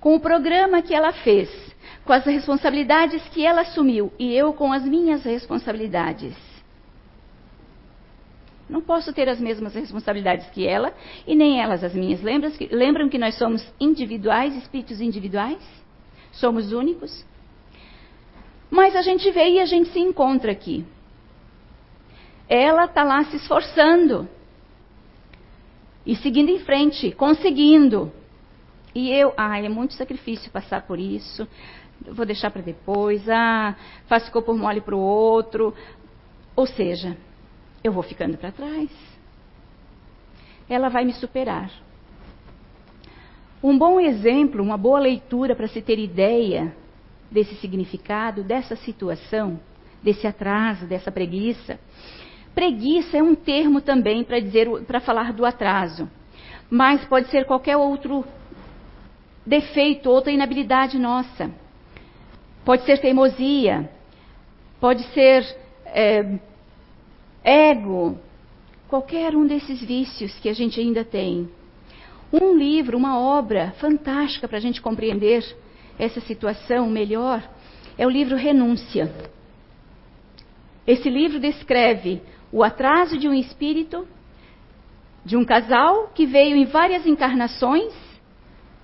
com 0.00 0.16
o 0.16 0.20
programa 0.20 0.82
que 0.82 0.92
ela 0.92 1.12
fez, 1.12 1.48
com 2.04 2.12
as 2.12 2.24
responsabilidades 2.24 3.22
que 3.28 3.46
ela 3.46 3.60
assumiu 3.60 4.12
e 4.18 4.34
eu 4.34 4.52
com 4.52 4.72
as 4.72 4.84
minhas 4.84 5.22
responsabilidades. 5.22 6.49
Não 8.70 8.80
posso 8.80 9.12
ter 9.12 9.28
as 9.28 9.40
mesmas 9.40 9.74
responsabilidades 9.74 10.48
que 10.50 10.64
ela 10.64 10.94
e 11.26 11.34
nem 11.34 11.60
elas 11.60 11.82
as 11.82 11.92
minhas. 11.92 12.22
Lembram 12.22 12.52
que, 12.52 12.68
lembram 12.70 13.08
que 13.08 13.18
nós 13.18 13.34
somos 13.36 13.66
individuais, 13.80 14.56
espíritos 14.56 15.00
individuais? 15.00 15.58
Somos 16.30 16.72
únicos? 16.72 17.26
Mas 18.70 18.94
a 18.94 19.02
gente 19.02 19.28
vê 19.32 19.48
e 19.48 19.60
a 19.60 19.66
gente 19.66 19.90
se 19.90 19.98
encontra 19.98 20.52
aqui. 20.52 20.84
Ela 22.48 22.84
está 22.84 23.02
lá 23.02 23.24
se 23.24 23.36
esforçando 23.36 24.28
e 26.06 26.14
seguindo 26.14 26.50
em 26.50 26.60
frente, 26.60 27.10
conseguindo. 27.10 28.12
E 28.94 29.10
eu, 29.10 29.34
ai, 29.36 29.66
é 29.66 29.68
muito 29.68 29.94
sacrifício 29.94 30.50
passar 30.52 30.82
por 30.82 31.00
isso. 31.00 31.46
vou 32.06 32.24
deixar 32.24 32.52
para 32.52 32.62
depois. 32.62 33.28
Ah, 33.28 33.74
faço 34.06 34.30
corpo 34.30 34.54
mole 34.54 34.80
para 34.80 34.94
o 34.94 35.00
outro. 35.00 35.74
Ou 36.54 36.66
seja, 36.68 37.16
eu 37.82 37.92
vou 37.92 38.02
ficando 38.02 38.36
para 38.36 38.52
trás. 38.52 38.90
Ela 40.68 40.88
vai 40.88 41.04
me 41.04 41.12
superar. 41.12 41.70
Um 43.62 43.76
bom 43.76 44.00
exemplo, 44.00 44.62
uma 44.62 44.76
boa 44.76 44.98
leitura 44.98 45.54
para 45.54 45.68
se 45.68 45.82
ter 45.82 45.98
ideia 45.98 46.74
desse 47.30 47.54
significado, 47.56 48.42
dessa 48.42 48.74
situação, 48.76 49.60
desse 50.02 50.26
atraso, 50.26 50.86
dessa 50.86 51.12
preguiça. 51.12 51.78
Preguiça 52.54 53.18
é 53.18 53.22
um 53.22 53.34
termo 53.34 53.80
também 53.80 54.24
para 54.24 54.40
dizer 54.40 54.66
para 54.86 55.00
falar 55.00 55.32
do 55.32 55.44
atraso, 55.44 56.10
mas 56.70 57.04
pode 57.04 57.28
ser 57.30 57.44
qualquer 57.44 57.76
outro 57.76 58.24
defeito, 59.46 60.10
outra 60.10 60.32
inabilidade 60.32 60.98
nossa. 60.98 61.50
Pode 62.64 62.84
ser 62.84 62.98
teimosia, 62.98 63.90
pode 64.80 65.02
ser 65.12 65.44
é, 65.86 66.38
ego, 67.42 68.18
qualquer 68.88 69.34
um 69.34 69.46
desses 69.46 69.80
vícios 69.80 70.38
que 70.40 70.48
a 70.48 70.52
gente 70.52 70.80
ainda 70.80 71.04
tem. 71.04 71.48
Um 72.32 72.56
livro, 72.56 72.96
uma 72.96 73.18
obra 73.18 73.72
fantástica 73.80 74.46
para 74.46 74.58
a 74.58 74.60
gente 74.60 74.80
compreender 74.80 75.44
essa 75.98 76.20
situação 76.20 76.88
melhor 76.88 77.42
é 77.98 78.06
o 78.06 78.10
livro 78.10 78.36
Renúncia. 78.36 79.12
Esse 80.86 81.10
livro 81.10 81.38
descreve 81.38 82.22
o 82.52 82.62
atraso 82.62 83.18
de 83.18 83.28
um 83.28 83.34
espírito, 83.34 84.06
de 85.24 85.36
um 85.36 85.44
casal 85.44 86.10
que 86.14 86.26
veio 86.26 86.56
em 86.56 86.64
várias 86.64 87.06
encarnações, 87.06 87.92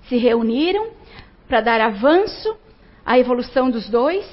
se 0.09 0.17
reuniram 0.17 0.89
para 1.49 1.61
dar 1.61 1.81
avanço 1.81 2.57
à 3.05 3.19
evolução 3.19 3.71
dos 3.71 3.89
dois, 3.89 4.25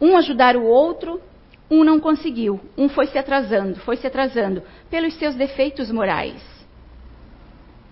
um 0.00 0.16
ajudar 0.16 0.56
o 0.56 0.64
outro, 0.64 1.20
um 1.70 1.84
não 1.84 2.00
conseguiu, 2.00 2.60
um 2.76 2.88
foi 2.88 3.06
se 3.08 3.18
atrasando, 3.18 3.76
foi 3.80 3.96
se 3.96 4.06
atrasando 4.06 4.62
pelos 4.90 5.14
seus 5.14 5.34
defeitos 5.34 5.90
morais, 5.90 6.42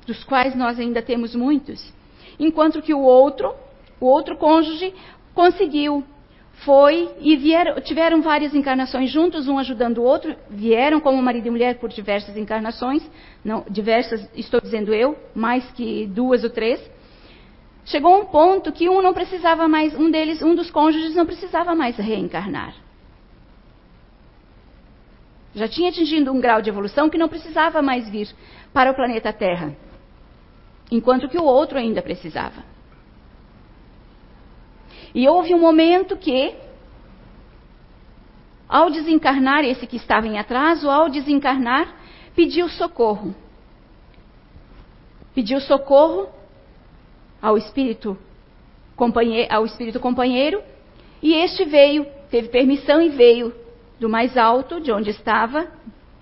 dos 0.07 0.25
quais 0.25 0.55
nós 0.55 0.79
ainda 0.79 1.03
temos 1.03 1.35
muitos, 1.35 1.93
enquanto 2.39 2.81
que 2.81 2.95
o 2.95 3.01
outro, 3.01 3.55
o 4.01 4.07
outro 4.07 4.37
cônjuge, 4.37 4.95
conseguiu, 5.35 6.03
foi 6.65 7.11
e 7.21 7.37
vieram, 7.37 7.79
tiveram 7.83 8.23
várias 8.23 8.55
encarnações 8.55 9.11
juntos, 9.11 9.47
um 9.47 9.59
ajudando 9.59 9.99
o 9.99 10.05
outro, 10.05 10.35
vieram 10.49 11.01
como 11.01 11.21
marido 11.23 11.49
e 11.49 11.51
mulher 11.51 11.79
por 11.79 11.91
diversas 11.91 12.35
encarnações, 12.35 13.03
não, 13.45 13.62
diversas, 13.69 14.27
estou 14.35 14.61
dizendo 14.61 14.95
eu, 14.95 15.19
mais 15.35 15.71
que 15.73 16.07
duas 16.07 16.45
ou 16.45 16.51
três. 16.51 16.81
Chegou 17.85 18.19
um 18.21 18.25
ponto 18.25 18.73
que 18.73 18.89
um 18.89 19.03
não 19.03 19.12
precisava 19.12 19.69
mais, 19.69 19.95
um 19.95 20.11
deles, 20.11 20.41
um 20.41 20.55
dos 20.55 20.71
cônjuges 20.71 21.15
não 21.15 21.27
precisava 21.27 21.75
mais 21.75 21.97
reencarnar 21.97 22.86
já 25.57 25.66
tinha 25.66 25.88
atingido 25.88 26.31
um 26.31 26.38
grau 26.38 26.61
de 26.61 26.69
evolução 26.69 27.09
que 27.09 27.16
não 27.16 27.29
precisava 27.29 27.81
mais 27.81 28.07
vir 28.11 28.29
para 28.75 28.90
o 28.90 28.95
planeta 28.95 29.33
Terra, 29.33 29.75
enquanto 30.92 31.31
que 31.31 31.38
o 31.38 31.45
outro 31.45 31.79
ainda 31.79 32.03
precisava. 32.03 32.62
E 35.14 35.27
houve 35.27 35.55
um 35.55 35.59
momento 35.59 36.14
que, 36.14 36.55
ao 38.69 38.90
desencarnar, 38.90 39.64
esse 39.64 39.87
que 39.87 39.97
estava 39.97 40.27
em 40.27 40.38
atraso, 40.38 40.90
ao 40.90 41.09
desencarnar, 41.09 41.97
pediu 42.35 42.69
socorro. 42.69 43.35
Pediu 45.35 45.59
socorro 45.62 46.29
ao 47.40 47.57
espírito 47.57 48.19
companheiro, 48.95 49.55
ao 49.55 49.64
espírito 49.64 49.99
companheiro, 50.01 50.62
e 51.23 51.33
este 51.33 51.64
veio, 51.64 52.07
teve 52.31 52.49
permissão 52.49 53.01
e 53.01 53.09
veio 53.09 53.55
do 53.99 54.09
mais 54.09 54.37
alto, 54.37 54.81
de 54.81 54.93
onde 54.93 55.11
estava, 55.11 55.67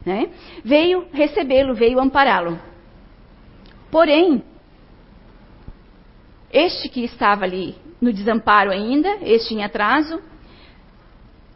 né, 0.05 0.31
veio 0.65 1.07
recebê-lo, 1.13 1.75
veio 1.75 2.01
ampará-lo. 2.01 2.59
Porém, 3.91 4.43
este 6.53 6.89
que 6.89 7.05
estava 7.05 7.45
ali 7.45 7.75
no 8.01 8.13
desamparo 8.13 8.71
ainda, 8.71 9.19
este 9.23 9.55
em 9.55 9.65
atraso, 9.65 10.21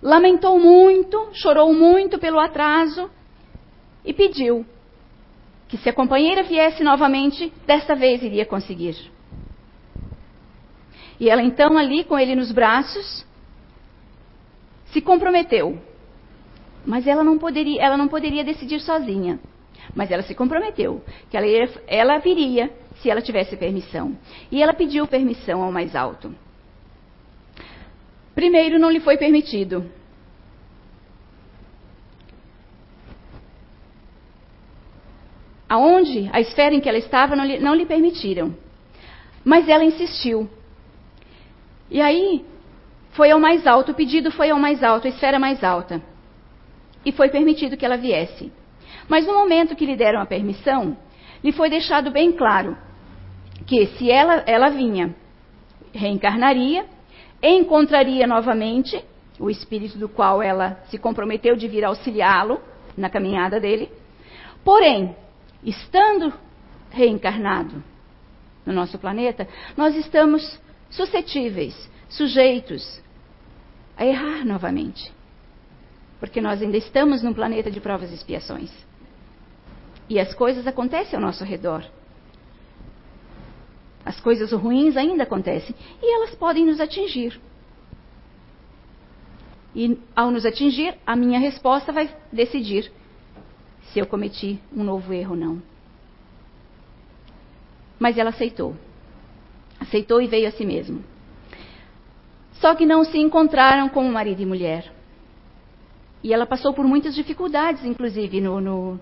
lamentou 0.02 0.58
muito, 0.58 1.28
chorou 1.32 1.72
muito 1.72 2.18
pelo 2.18 2.38
atraso 2.38 3.10
e 4.04 4.12
pediu 4.12 4.64
que 5.68 5.76
se 5.76 5.88
a 5.88 5.92
companheira 5.92 6.42
viesse 6.42 6.82
novamente, 6.82 7.52
desta 7.66 7.94
vez 7.94 8.22
iria 8.22 8.46
conseguir. 8.46 8.96
E 11.20 11.28
ela 11.28 11.42
então, 11.42 11.76
ali 11.76 12.04
com 12.04 12.18
ele 12.18 12.34
nos 12.34 12.50
braços, 12.50 13.26
se 14.86 15.00
comprometeu. 15.00 15.78
Mas 16.88 17.06
ela 17.06 17.22
não 17.22 17.36
poderia, 17.36 17.82
ela 17.82 17.98
não 17.98 18.08
poderia 18.08 18.42
decidir 18.42 18.80
sozinha. 18.80 19.38
Mas 19.94 20.10
ela 20.10 20.22
se 20.22 20.34
comprometeu 20.34 21.04
que 21.28 21.36
ela, 21.36 21.46
ia, 21.46 21.68
ela 21.86 22.16
viria 22.16 22.72
se 22.96 23.10
ela 23.10 23.20
tivesse 23.20 23.58
permissão. 23.58 24.16
E 24.50 24.62
ela 24.62 24.72
pediu 24.72 25.06
permissão 25.06 25.62
ao 25.62 25.70
mais 25.70 25.94
alto. 25.94 26.34
Primeiro, 28.34 28.78
não 28.78 28.90
lhe 28.90 29.00
foi 29.00 29.18
permitido. 29.18 29.84
Aonde 35.68 36.30
a 36.32 36.40
esfera 36.40 36.74
em 36.74 36.80
que 36.80 36.88
ela 36.88 36.96
estava 36.96 37.36
não 37.36 37.44
lhe, 37.44 37.58
não 37.58 37.74
lhe 37.74 37.84
permitiram. 37.84 38.56
Mas 39.44 39.68
ela 39.68 39.84
insistiu. 39.84 40.48
E 41.90 42.00
aí 42.00 42.46
foi 43.10 43.30
ao 43.30 43.38
mais 43.38 43.66
alto, 43.66 43.92
o 43.92 43.94
pedido 43.94 44.32
foi 44.32 44.48
ao 44.48 44.58
mais 44.58 44.82
alto, 44.82 45.06
a 45.06 45.10
esfera 45.10 45.38
mais 45.38 45.62
alta. 45.62 46.00
E 47.08 47.12
foi 47.12 47.30
permitido 47.30 47.74
que 47.74 47.86
ela 47.86 47.96
viesse. 47.96 48.52
Mas 49.08 49.26
no 49.26 49.32
momento 49.32 49.74
que 49.74 49.86
lhe 49.86 49.96
deram 49.96 50.20
a 50.20 50.26
permissão, 50.26 50.94
lhe 51.42 51.52
foi 51.52 51.70
deixado 51.70 52.10
bem 52.10 52.32
claro 52.32 52.76
que 53.66 53.86
se 53.96 54.10
ela, 54.10 54.42
ela 54.46 54.68
vinha, 54.68 55.16
reencarnaria, 55.90 56.84
encontraria 57.42 58.26
novamente 58.26 59.02
o 59.40 59.48
espírito 59.48 59.96
do 59.96 60.06
qual 60.06 60.42
ela 60.42 60.82
se 60.90 60.98
comprometeu 60.98 61.56
de 61.56 61.66
vir 61.66 61.82
auxiliá-lo 61.82 62.60
na 62.94 63.08
caminhada 63.08 63.58
dele. 63.58 63.90
Porém, 64.62 65.16
estando 65.64 66.30
reencarnado 66.90 67.82
no 68.66 68.74
nosso 68.74 68.98
planeta, 68.98 69.48
nós 69.78 69.96
estamos 69.96 70.60
suscetíveis, 70.90 71.90
sujeitos 72.06 73.02
a 73.96 74.04
errar 74.04 74.44
novamente. 74.44 75.16
Porque 76.20 76.40
nós 76.40 76.60
ainda 76.60 76.76
estamos 76.76 77.22
num 77.22 77.32
planeta 77.32 77.70
de 77.70 77.80
provas 77.80 78.10
e 78.10 78.14
expiações. 78.14 78.70
E 80.08 80.18
as 80.18 80.34
coisas 80.34 80.66
acontecem 80.66 81.16
ao 81.16 81.22
nosso 81.22 81.44
redor. 81.44 81.84
As 84.04 84.18
coisas 84.20 84.52
ruins 84.52 84.96
ainda 84.96 85.24
acontecem. 85.24 85.74
E 86.02 86.14
elas 86.14 86.34
podem 86.34 86.64
nos 86.64 86.80
atingir. 86.80 87.38
E 89.74 89.98
ao 90.16 90.30
nos 90.30 90.46
atingir, 90.46 90.96
a 91.06 91.14
minha 91.14 91.38
resposta 91.38 91.92
vai 91.92 92.14
decidir 92.32 92.90
se 93.92 93.98
eu 93.98 94.06
cometi 94.06 94.58
um 94.74 94.82
novo 94.82 95.12
erro 95.12 95.32
ou 95.32 95.36
não. 95.36 95.62
Mas 97.98 98.16
ela 98.16 98.30
aceitou. 98.30 98.74
Aceitou 99.78 100.20
e 100.20 100.26
veio 100.26 100.48
a 100.48 100.52
si 100.52 100.64
mesmo. 100.64 101.04
Só 102.54 102.74
que 102.74 102.86
não 102.86 103.04
se 103.04 103.18
encontraram 103.18 103.88
como 103.88 104.10
marido 104.10 104.42
e 104.42 104.46
mulher. 104.46 104.97
E 106.22 106.32
ela 106.32 106.46
passou 106.46 106.72
por 106.72 106.84
muitas 106.84 107.14
dificuldades, 107.14 107.84
inclusive, 107.84 108.40
no, 108.40 108.60
no, 108.60 109.00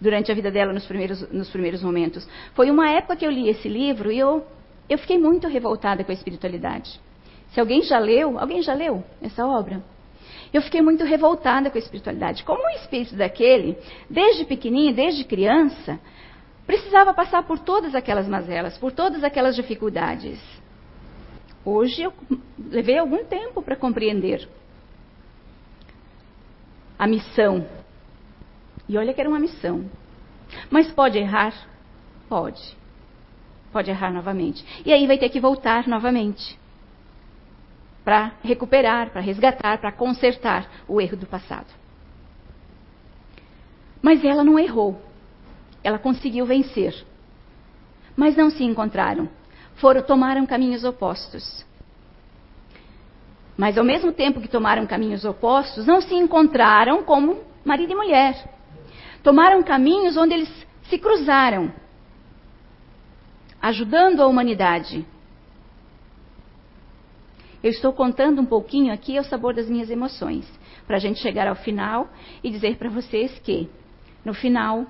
durante 0.00 0.30
a 0.30 0.34
vida 0.34 0.50
dela 0.50 0.72
nos 0.72 0.86
primeiros, 0.86 1.28
nos 1.30 1.48
primeiros 1.50 1.82
momentos. 1.82 2.28
Foi 2.54 2.70
uma 2.70 2.90
época 2.90 3.16
que 3.16 3.26
eu 3.26 3.30
li 3.30 3.48
esse 3.48 3.68
livro 3.68 4.12
e 4.12 4.18
eu, 4.18 4.44
eu 4.88 4.98
fiquei 4.98 5.18
muito 5.18 5.48
revoltada 5.48 6.04
com 6.04 6.10
a 6.10 6.14
espiritualidade. 6.14 7.00
Se 7.52 7.60
alguém 7.60 7.82
já 7.82 7.98
leu, 7.98 8.38
alguém 8.38 8.62
já 8.62 8.74
leu 8.74 9.02
essa 9.22 9.46
obra? 9.46 9.82
Eu 10.52 10.62
fiquei 10.62 10.80
muito 10.80 11.04
revoltada 11.04 11.70
com 11.70 11.78
a 11.78 11.80
espiritualidade. 11.80 12.44
Como 12.44 12.62
o 12.62 12.70
espírito 12.70 13.16
daquele, 13.16 13.76
desde 14.08 14.44
pequenininho, 14.44 14.94
desde 14.94 15.24
criança, 15.24 15.98
precisava 16.66 17.14
passar 17.14 17.42
por 17.44 17.58
todas 17.58 17.94
aquelas 17.94 18.28
mazelas, 18.28 18.76
por 18.76 18.92
todas 18.92 19.24
aquelas 19.24 19.56
dificuldades. 19.56 20.38
Hoje 21.64 22.02
eu 22.02 22.12
levei 22.58 22.98
algum 22.98 23.24
tempo 23.24 23.62
para 23.62 23.76
compreender 23.76 24.48
a 26.98 27.06
missão. 27.06 27.66
E 28.88 28.96
olha 28.96 29.12
que 29.12 29.20
era 29.20 29.28
uma 29.28 29.38
missão. 29.38 29.88
Mas 30.70 30.90
pode 30.90 31.18
errar? 31.18 31.54
Pode. 32.28 32.76
Pode 33.72 33.90
errar 33.90 34.12
novamente. 34.12 34.64
E 34.84 34.92
aí 34.92 35.06
vai 35.06 35.18
ter 35.18 35.28
que 35.28 35.40
voltar 35.40 35.86
novamente 35.86 36.58
para 38.04 38.32
recuperar, 38.42 39.10
para 39.10 39.20
resgatar, 39.20 39.78
para 39.78 39.90
consertar 39.90 40.70
o 40.86 41.00
erro 41.00 41.16
do 41.16 41.26
passado. 41.26 41.66
Mas 44.00 44.24
ela 44.24 44.44
não 44.44 44.58
errou. 44.58 45.00
Ela 45.82 45.98
conseguiu 45.98 46.46
vencer. 46.46 47.04
Mas 48.16 48.36
não 48.36 48.48
se 48.48 48.62
encontraram. 48.62 49.28
Foram 49.74 50.02
tomaram 50.02 50.46
caminhos 50.46 50.84
opostos. 50.84 51.66
Mas 53.56 53.78
ao 53.78 53.84
mesmo 53.84 54.12
tempo 54.12 54.40
que 54.40 54.48
tomaram 54.48 54.86
caminhos 54.86 55.24
opostos, 55.24 55.86
não 55.86 56.00
se 56.00 56.14
encontraram 56.14 57.02
como 57.02 57.40
marido 57.64 57.92
e 57.92 57.96
mulher. 57.96 58.50
Tomaram 59.22 59.62
caminhos 59.62 60.16
onde 60.16 60.34
eles 60.34 60.66
se 60.88 60.98
cruzaram, 60.98 61.72
ajudando 63.60 64.20
a 64.20 64.26
humanidade, 64.26 65.04
eu 67.66 67.70
estou 67.70 67.92
contando 67.92 68.40
um 68.40 68.46
pouquinho 68.46 68.92
aqui 68.92 69.18
ao 69.18 69.24
sabor 69.24 69.52
das 69.52 69.68
minhas 69.68 69.90
emoções, 69.90 70.46
para 70.86 70.96
a 70.96 71.00
gente 71.00 71.18
chegar 71.18 71.48
ao 71.48 71.56
final 71.56 72.08
e 72.44 72.48
dizer 72.48 72.76
para 72.76 72.88
vocês 72.88 73.36
que, 73.40 73.68
no 74.24 74.32
final, 74.32 74.86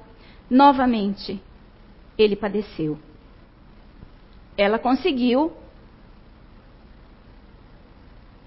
novamente, 0.50 1.40
ele 2.18 2.36
padeceu. 2.36 2.98
Ela 4.58 4.78
conseguiu 4.78 5.52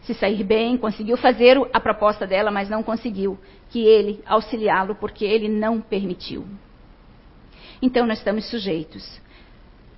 se 0.10 0.16
sair 0.16 0.44
bem, 0.44 0.76
conseguiu 0.76 1.16
fazer 1.18 1.56
a 1.72 1.80
proposta 1.80 2.26
dela, 2.26 2.50
mas 2.50 2.68
não 2.68 2.82
conseguiu 2.82 3.38
que 3.70 3.86
ele 3.86 4.24
auxiliá-lo 4.26 4.96
porque 4.96 5.24
ele 5.24 5.48
não 5.48 5.80
permitiu. 5.80 6.48
Então 7.80 8.08
nós 8.08 8.18
estamos 8.18 8.50
sujeitos 8.50 9.22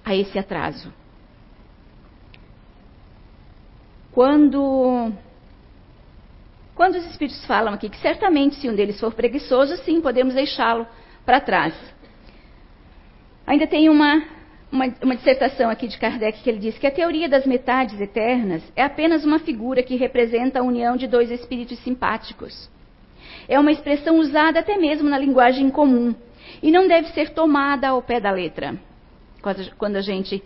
a 0.04 0.13
esse 0.13 0.38
atraso. 0.38 0.93
Quando 4.12 5.13
quando 6.76 6.95
os 6.95 7.06
espíritos 7.06 7.45
falam 7.45 7.74
aqui 7.74 7.88
que 7.88 7.97
certamente 8.00 8.56
se 8.56 8.69
um 8.69 8.76
deles 8.76 9.00
for 9.00 9.13
preguiçoso, 9.13 9.78
sim, 9.78 10.02
podemos 10.02 10.34
deixá-lo 10.34 10.86
para 11.26 11.39
trás. 11.39 11.74
Ainda 13.47 13.65
tem 13.65 13.88
uma, 13.88 14.26
uma, 14.72 14.86
uma, 15.02 15.16
dissertação 15.16 15.70
aqui 15.70 15.88
de 15.88 15.98
Kardec 15.98 16.42
que 16.42 16.50
ele 16.50 16.60
diz 16.60 16.78
que 16.78 16.88
a 16.88 16.92
teoria 16.92 17.28
das 17.28 17.46
metades 17.46 18.00
eternas 18.00 18.64
é 18.76 18.84
apenas 18.84 19.26
uma 19.26 19.40
figura 19.40 19.84
que 19.84 19.96
representa 19.96 20.60
a 20.60 20.64
união 20.64 20.96
de 20.96 21.08
dois 21.08 21.30
espíritos 21.30 21.78
simpáticos. 21.80 22.70
É 23.48 23.60
uma 23.60 23.72
expressão 23.72 24.18
usada 24.18 24.60
até 24.60 24.78
mesmo 24.78 25.10
na 25.10 25.18
linguagem 25.18 25.70
comum 25.70 26.16
e 26.64 26.72
não 26.72 26.88
deve 26.88 27.10
ser 27.10 27.32
tomada 27.32 27.90
ao 27.90 28.02
pé 28.02 28.20
da 28.20 28.32
letra 28.32 28.76
quando 29.78 29.96
a 29.96 30.02
gente 30.02 30.42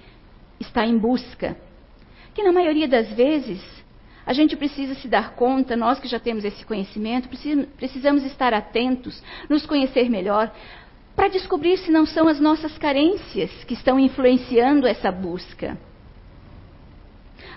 está 0.60 0.86
em 0.86 0.98
busca 0.98 1.56
que 2.34 2.44
na 2.44 2.52
maioria 2.52 2.88
das 2.88 3.12
vezes 3.14 3.62
a 4.26 4.34
gente 4.34 4.56
precisa 4.56 4.96
se 4.96 5.08
dar 5.08 5.36
conta, 5.36 5.76
nós 5.76 6.00
que 6.00 6.08
já 6.08 6.20
temos 6.20 6.44
esse 6.44 6.66
conhecimento, 6.66 7.30
precisamos 7.78 8.24
estar 8.26 8.54
atentos, 8.54 9.22
nos 9.48 9.66
conhecer 9.66 10.10
melhor, 10.10 10.52
para 11.16 11.30
descobrir 11.30 11.78
se 11.78 11.92
não 11.92 12.06
são 12.06 12.28
as 12.28 12.40
nossas 12.40 12.78
carências 12.78 13.52
que 13.64 13.74
estão 13.74 14.00
influenciando 14.00 14.86
essa 14.86 15.12
busca. 15.12 15.78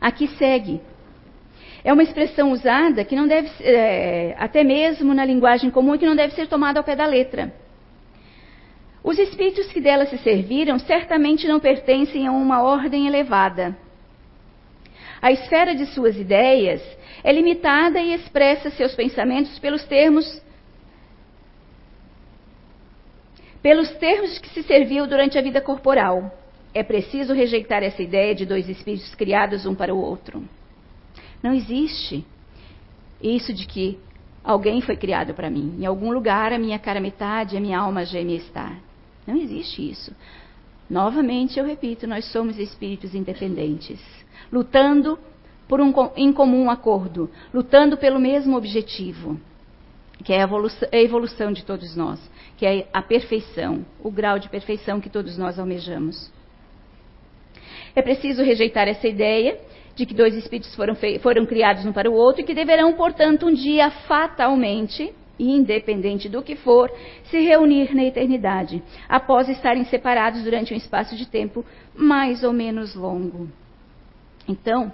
Aqui 0.00 0.28
segue. 0.38 0.80
É 1.82 1.92
uma 1.92 2.02
expressão 2.02 2.52
usada 2.52 3.04
que 3.04 3.16
não 3.16 3.26
deve, 3.26 3.50
é, 3.60 4.36
até 4.38 4.62
mesmo 4.62 5.14
na 5.14 5.24
linguagem 5.24 5.70
comum, 5.70 5.96
que 5.96 6.06
não 6.06 6.16
deve 6.16 6.34
ser 6.34 6.46
tomada 6.46 6.78
ao 6.78 6.84
pé 6.84 6.94
da 6.94 7.06
letra. 7.06 7.52
Os 9.02 9.18
espíritos 9.18 9.66
que 9.72 9.80
dela 9.80 10.06
se 10.06 10.18
serviram 10.18 10.78
certamente 10.78 11.48
não 11.48 11.60
pertencem 11.60 12.26
a 12.26 12.32
uma 12.32 12.62
ordem 12.62 13.06
elevada 13.06 13.76
a 15.20 15.32
esfera 15.32 15.74
de 15.74 15.86
suas 15.86 16.16
ideias 16.16 16.80
é 17.24 17.32
limitada 17.32 18.00
e 18.00 18.14
expressa 18.14 18.70
seus 18.70 18.94
pensamentos 18.94 19.58
pelos 19.58 19.84
termos 19.84 20.40
pelos 23.62 23.90
termos 23.96 24.38
que 24.38 24.48
se 24.50 24.62
serviu 24.62 25.06
durante 25.06 25.38
a 25.38 25.42
vida 25.42 25.60
corporal. 25.60 26.32
É 26.74 26.82
preciso 26.82 27.32
rejeitar 27.32 27.82
essa 27.82 28.02
ideia 28.02 28.34
de 28.34 28.46
dois 28.46 28.68
espíritos 28.68 29.14
criados 29.14 29.66
um 29.66 29.74
para 29.74 29.94
o 29.94 29.98
outro. 29.98 30.42
Não 31.42 31.52
existe 31.52 32.24
isso 33.22 33.52
de 33.52 33.66
que 33.66 33.98
alguém 34.44 34.80
foi 34.80 34.96
criado 34.96 35.34
para 35.34 35.50
mim. 35.50 35.76
Em 35.78 35.86
algum 35.86 36.10
lugar 36.10 36.52
a 36.52 36.58
minha 36.58 36.78
cara 36.78 37.00
metade, 37.00 37.56
a 37.56 37.60
minha 37.60 37.78
alma 37.78 38.04
gêmea 38.04 38.36
está. 38.36 38.76
Não 39.26 39.36
existe 39.36 39.90
isso. 39.90 40.14
Novamente 40.88 41.58
eu 41.58 41.66
repito, 41.66 42.06
nós 42.06 42.24
somos 42.32 42.58
espíritos 42.58 43.14
independentes, 43.14 44.00
lutando 44.50 45.18
por 45.68 45.80
um 45.82 45.92
em 46.16 46.32
comum 46.32 46.70
acordo, 46.70 47.30
lutando 47.52 47.98
pelo 47.98 48.18
mesmo 48.18 48.56
objetivo, 48.56 49.38
que 50.24 50.32
é 50.32 50.40
a 50.40 50.44
evolução, 50.44 50.88
a 50.92 50.96
evolução 50.96 51.52
de 51.52 51.64
todos 51.64 51.96
nós, 51.96 52.20
que 52.56 52.66
é 52.66 52.88
a 52.92 53.00
perfeição, 53.02 53.84
o 54.02 54.10
grau 54.10 54.38
de 54.38 54.48
perfeição 54.48 55.00
que 55.00 55.08
todos 55.08 55.38
nós 55.38 55.58
almejamos. 55.58 56.30
É 57.94 58.02
preciso 58.02 58.42
rejeitar 58.42 58.88
essa 58.88 59.08
ideia 59.08 59.58
de 59.94 60.06
que 60.06 60.14
dois 60.14 60.34
espíritos 60.34 60.74
foram, 60.74 60.96
foram 61.20 61.44
criados 61.46 61.84
um 61.84 61.92
para 61.92 62.10
o 62.10 62.14
outro 62.14 62.42
e 62.42 62.44
que 62.44 62.54
deverão, 62.54 62.92
portanto, 62.92 63.46
um 63.46 63.52
dia 63.52 63.90
fatalmente 63.90 65.12
independente 65.38 66.28
do 66.28 66.42
que 66.42 66.56
for, 66.56 66.90
se 67.24 67.38
reunir 67.40 67.94
na 67.94 68.04
eternidade, 68.04 68.82
após 69.08 69.48
estarem 69.48 69.84
separados 69.84 70.42
durante 70.42 70.74
um 70.74 70.76
espaço 70.76 71.16
de 71.16 71.26
tempo 71.26 71.64
mais 71.94 72.42
ou 72.42 72.52
menos 72.52 72.94
longo. 72.94 73.48
Então, 74.48 74.92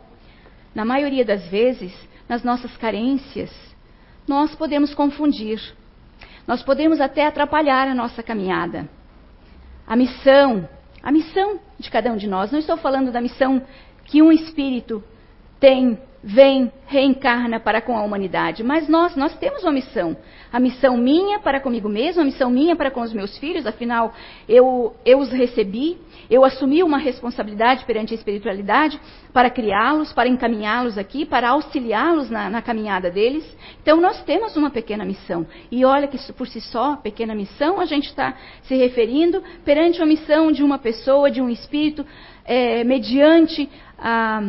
na 0.75 0.85
maioria 0.85 1.25
das 1.25 1.47
vezes, 1.49 1.93
nas 2.29 2.43
nossas 2.43 2.77
carências, 2.77 3.51
nós 4.27 4.55
podemos 4.55 4.95
confundir, 4.95 5.61
nós 6.47 6.63
podemos 6.63 7.01
até 7.01 7.27
atrapalhar 7.27 7.89
a 7.89 7.95
nossa 7.95 8.23
caminhada. 8.23 8.89
A 9.87 9.97
missão, 9.97 10.69
a 11.03 11.13
missão 11.13 11.59
de 11.79 11.91
cada 11.91 12.13
um 12.13 12.17
de 12.17 12.27
nós, 12.27 12.51
não 12.51 12.59
estou 12.59 12.77
falando 12.77 13.11
da 13.11 13.21
missão 13.21 13.63
que 14.05 14.23
um 14.23 14.33
espírito 14.33 15.03
tem 15.61 15.99
vem, 16.25 16.73
reencarna 16.87 17.61
para 17.61 17.83
com 17.83 17.97
a 17.97 18.03
humanidade. 18.03 18.63
Mas 18.63 18.89
nós, 18.89 19.15
nós 19.15 19.37
temos 19.37 19.63
uma 19.63 19.73
missão. 19.73 20.17
A 20.55 20.61
missão 20.61 20.97
minha 20.97 21.41
para 21.41 21.59
comigo 21.59 21.89
mesmo, 21.89 22.23
a 22.23 22.25
missão 22.25 22.49
minha 22.49 22.77
para 22.77 22.89
com 22.89 23.01
os 23.01 23.13
meus 23.13 23.37
filhos, 23.39 23.67
afinal, 23.67 24.15
eu, 24.49 24.95
eu 25.05 25.19
os 25.19 25.33
recebi, 25.33 25.99
eu 26.31 26.45
assumi 26.45 26.81
uma 26.81 26.97
responsabilidade 26.97 27.85
perante 27.85 28.15
a 28.15 28.17
espiritualidade 28.17 29.01
para 29.33 29.51
criá-los, 29.51 30.13
para 30.13 30.29
encaminhá-los 30.29 30.97
aqui, 30.97 31.27
para 31.27 31.49
auxiliá-los 31.49 32.31
na, 32.31 32.49
na 32.49 32.63
caminhada 32.63 33.11
deles. 33.11 33.45
Então, 33.83 34.01
nós 34.01 34.23
temos 34.23 34.57
uma 34.57 34.71
pequena 34.71 35.05
missão. 35.05 35.45
E 35.73 35.85
olha 35.85 36.07
que 36.07 36.19
por 36.35 36.47
si 36.47 36.61
só, 36.61 36.95
pequena 36.99 37.35
missão, 37.35 37.81
a 37.81 37.85
gente 37.85 38.07
está 38.07 38.37
se 38.63 38.77
referindo 38.77 39.43
perante 39.65 40.01
a 40.01 40.07
missão 40.07 40.53
de 40.53 40.63
uma 40.63 40.79
pessoa, 40.79 41.33
de 41.33 41.43
um 41.43 41.49
espírito, 41.49 42.07
é, 42.45 42.85
mediante 42.85 43.69
a, 43.99 44.41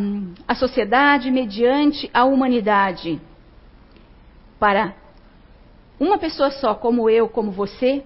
a 0.48 0.54
sociedade, 0.54 1.32
mediante 1.32 2.08
a 2.14 2.26
humanidade. 2.26 3.20
Para 4.60 4.94
uma 6.00 6.18
pessoa 6.18 6.52
só, 6.52 6.74
como 6.76 7.10
eu, 7.10 7.28
como 7.30 7.52
você, 7.52 8.04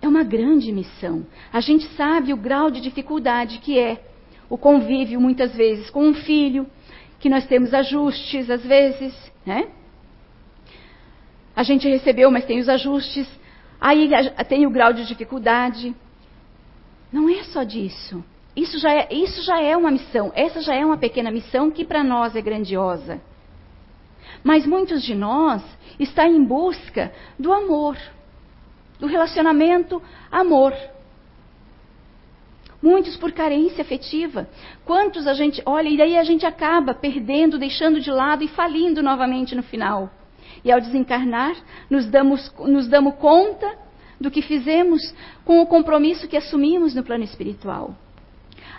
é 0.00 0.08
uma 0.08 0.22
grande 0.22 0.72
missão. 0.72 1.26
A 1.52 1.60
gente 1.60 1.86
sabe 1.94 2.32
o 2.32 2.36
grau 2.36 2.70
de 2.70 2.80
dificuldade 2.80 3.58
que 3.58 3.78
é 3.78 4.00
o 4.48 4.56
convívio, 4.56 5.20
muitas 5.20 5.54
vezes, 5.54 5.90
com 5.90 6.04
um 6.08 6.14
filho, 6.14 6.66
que 7.18 7.28
nós 7.28 7.46
temos 7.46 7.74
ajustes, 7.74 8.50
às 8.50 8.64
vezes, 8.64 9.14
né? 9.44 9.68
A 11.54 11.62
gente 11.62 11.88
recebeu, 11.88 12.30
mas 12.30 12.44
tem 12.44 12.60
os 12.60 12.68
ajustes. 12.68 13.26
Aí 13.80 14.10
tem 14.48 14.66
o 14.66 14.70
grau 14.70 14.92
de 14.92 15.06
dificuldade. 15.06 15.94
Não 17.10 17.28
é 17.28 17.42
só 17.44 17.62
disso. 17.62 18.22
Isso 18.54 18.78
já, 18.78 18.92
é, 18.92 19.08
isso 19.10 19.42
já 19.42 19.60
é 19.60 19.76
uma 19.76 19.90
missão, 19.90 20.32
essa 20.34 20.62
já 20.62 20.74
é 20.74 20.84
uma 20.84 20.96
pequena 20.96 21.30
missão 21.30 21.70
que 21.70 21.84
para 21.84 22.02
nós 22.02 22.34
é 22.34 22.40
grandiosa. 22.40 23.20
Mas 24.46 24.64
muitos 24.64 25.02
de 25.02 25.12
nós 25.12 25.60
estão 25.98 26.24
em 26.24 26.44
busca 26.44 27.12
do 27.36 27.52
amor, 27.52 27.98
do 28.96 29.08
relacionamento 29.08 30.00
amor. 30.30 30.72
Muitos 32.80 33.16
por 33.16 33.32
carência 33.32 33.82
afetiva. 33.82 34.48
Quantos 34.84 35.26
a 35.26 35.34
gente 35.34 35.60
olha 35.66 35.88
e 35.88 35.96
daí 35.96 36.16
a 36.16 36.22
gente 36.22 36.46
acaba 36.46 36.94
perdendo, 36.94 37.58
deixando 37.58 38.00
de 38.00 38.08
lado 38.08 38.44
e 38.44 38.48
falindo 38.48 39.02
novamente 39.02 39.56
no 39.56 39.64
final. 39.64 40.08
E 40.64 40.70
ao 40.70 40.80
desencarnar, 40.80 41.56
nos 41.90 42.06
damos, 42.06 42.54
nos 42.60 42.86
damos 42.86 43.16
conta 43.16 43.76
do 44.20 44.30
que 44.30 44.42
fizemos 44.42 45.12
com 45.44 45.60
o 45.60 45.66
compromisso 45.66 46.28
que 46.28 46.36
assumimos 46.36 46.94
no 46.94 47.02
plano 47.02 47.24
espiritual. 47.24 47.96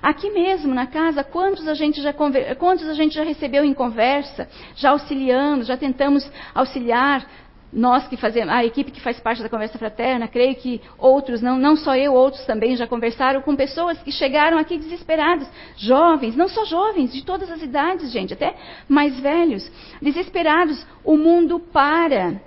Aqui 0.08 0.30
mesmo 0.30 0.74
na 0.74 0.88
casa, 0.88 1.22
quantos 1.22 1.68
a 1.68 1.74
gente 1.74 2.02
já, 2.02 2.14
quantos 2.14 2.88
a 2.88 2.94
gente 2.94 3.14
já 3.14 3.26
recebeu 3.26 3.66
em 3.66 3.74
conversa, 3.74 4.48
já 4.74 4.92
auxiliando, 4.92 5.66
já 5.66 5.76
tentamos 5.76 6.32
auxiliar, 6.56 7.30
nós 7.74 8.08
que 8.08 8.16
fazemos, 8.16 8.54
a 8.54 8.64
equipe 8.64 8.90
que 8.90 9.02
faz 9.02 9.20
parte 9.20 9.44
da 9.44 9.50
conversa 9.50 9.78
fraterna, 9.78 10.26
creio 10.26 10.56
que 10.56 10.82
outros, 10.98 11.42
não, 11.42 11.60
não 11.60 11.76
só 11.76 11.94
eu, 11.94 12.14
outros 12.14 12.46
também 12.46 12.78
já 12.78 12.88
conversaram 12.88 13.42
com 13.42 13.54
pessoas 13.54 14.02
que 14.02 14.10
chegaram 14.10 14.58
aqui 14.58 14.78
desesperados, 14.78 15.46
jovens, 15.76 16.38
não 16.38 16.48
só 16.48 16.64
jovens, 16.64 17.12
de 17.12 17.26
todas 17.26 17.52
as 17.52 17.62
idades, 17.62 18.10
gente, 18.10 18.34
até 18.34 18.56
mais 18.88 19.20
velhos, 19.20 19.70
desesperados. 20.02 20.88
O 21.04 21.18
mundo 21.18 21.60
para 21.60 22.40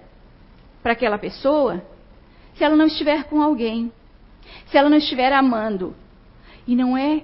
para 0.82 0.92
aquela 0.92 1.18
pessoa 1.18 1.82
se 2.54 2.64
ela 2.64 2.74
não 2.74 2.86
estiver 2.86 3.24
com 3.24 3.42
alguém, 3.42 3.92
se 4.68 4.78
ela 4.78 4.88
não 4.88 4.96
estiver 4.96 5.30
amando. 5.30 5.94
E 6.66 6.74
não 6.74 6.96
é 6.96 7.22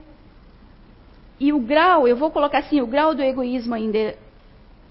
e 1.39 1.53
o 1.53 1.61
grau, 1.61 2.09
eu 2.09 2.17
vou 2.17 2.31
colocar 2.31 2.59
assim, 2.59 2.81
o 2.81 2.87
grau 2.87 3.15
do 3.15 3.23
egoísmo 3.23 3.75
ainda 3.75 4.17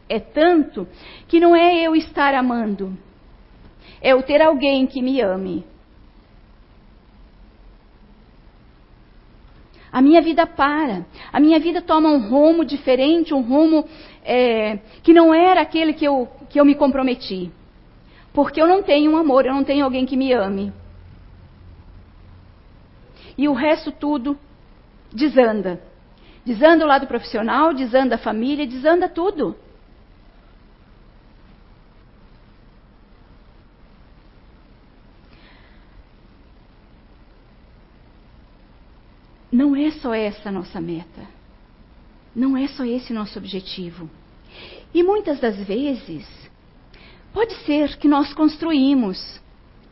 é 0.08 0.20
tanto 0.20 0.88
que 1.28 1.40
não 1.40 1.56
é 1.56 1.82
eu 1.82 1.96
estar 1.96 2.34
amando, 2.36 2.96
é 4.02 4.14
eu 4.14 4.22
ter 4.22 4.42
alguém 4.42 4.86
que 4.86 5.02
me 5.02 5.22
ame. 5.22 5.66
A 9.92 10.02
minha 10.02 10.22
vida 10.22 10.46
para, 10.46 11.06
a 11.32 11.40
minha 11.40 11.58
vida 11.60 11.82
toma 11.82 12.10
um 12.10 12.28
rumo 12.28 12.66
diferente, 12.66 13.34
um 13.34 13.42
rumo 13.42 13.86
é, 14.24 14.78
que 15.02 15.14
não 15.14 15.34
era 15.34 15.62
aquele 15.62 15.94
que 15.94 16.04
eu, 16.04 16.30
que 16.50 16.60
eu 16.60 16.66
me 16.66 16.76
comprometi. 16.76 17.50
Porque 18.34 18.62
eu 18.62 18.68
não 18.68 18.84
tenho 18.84 19.12
um 19.12 19.18
amor, 19.18 19.46
eu 19.46 19.54
não 19.54 19.64
tenho 19.64 19.86
alguém 19.86 20.06
que 20.06 20.18
me 20.18 20.34
ame. 20.34 20.74
E 23.38 23.48
o 23.48 23.54
resto 23.54 23.90
tudo 23.92 24.38
desanda. 25.14 25.82
Desanda 26.46 26.86
o 26.86 26.88
lado 26.88 27.08
profissional, 27.08 27.74
desanda 27.74 28.16
a 28.16 28.20
família, 28.20 28.68
desanda 28.68 29.10
tudo. 29.10 29.56
Não 39.52 39.76
é 39.76 39.90
só 39.92 40.14
essa 40.14 40.50
a 40.50 40.52
nossa 40.52 40.80
meta. 40.80 41.28
Não 42.36 42.56
é 42.56 42.68
só 42.68 42.84
esse 42.84 43.12
nosso 43.12 43.40
objetivo. 43.40 44.10
E 44.94 45.02
muitas 45.02 45.40
das 45.40 45.58
vezes, 45.66 46.28
pode 47.34 47.56
ser 47.66 47.98
que 47.98 48.08
nós 48.08 48.34
construímos. 48.34 49.42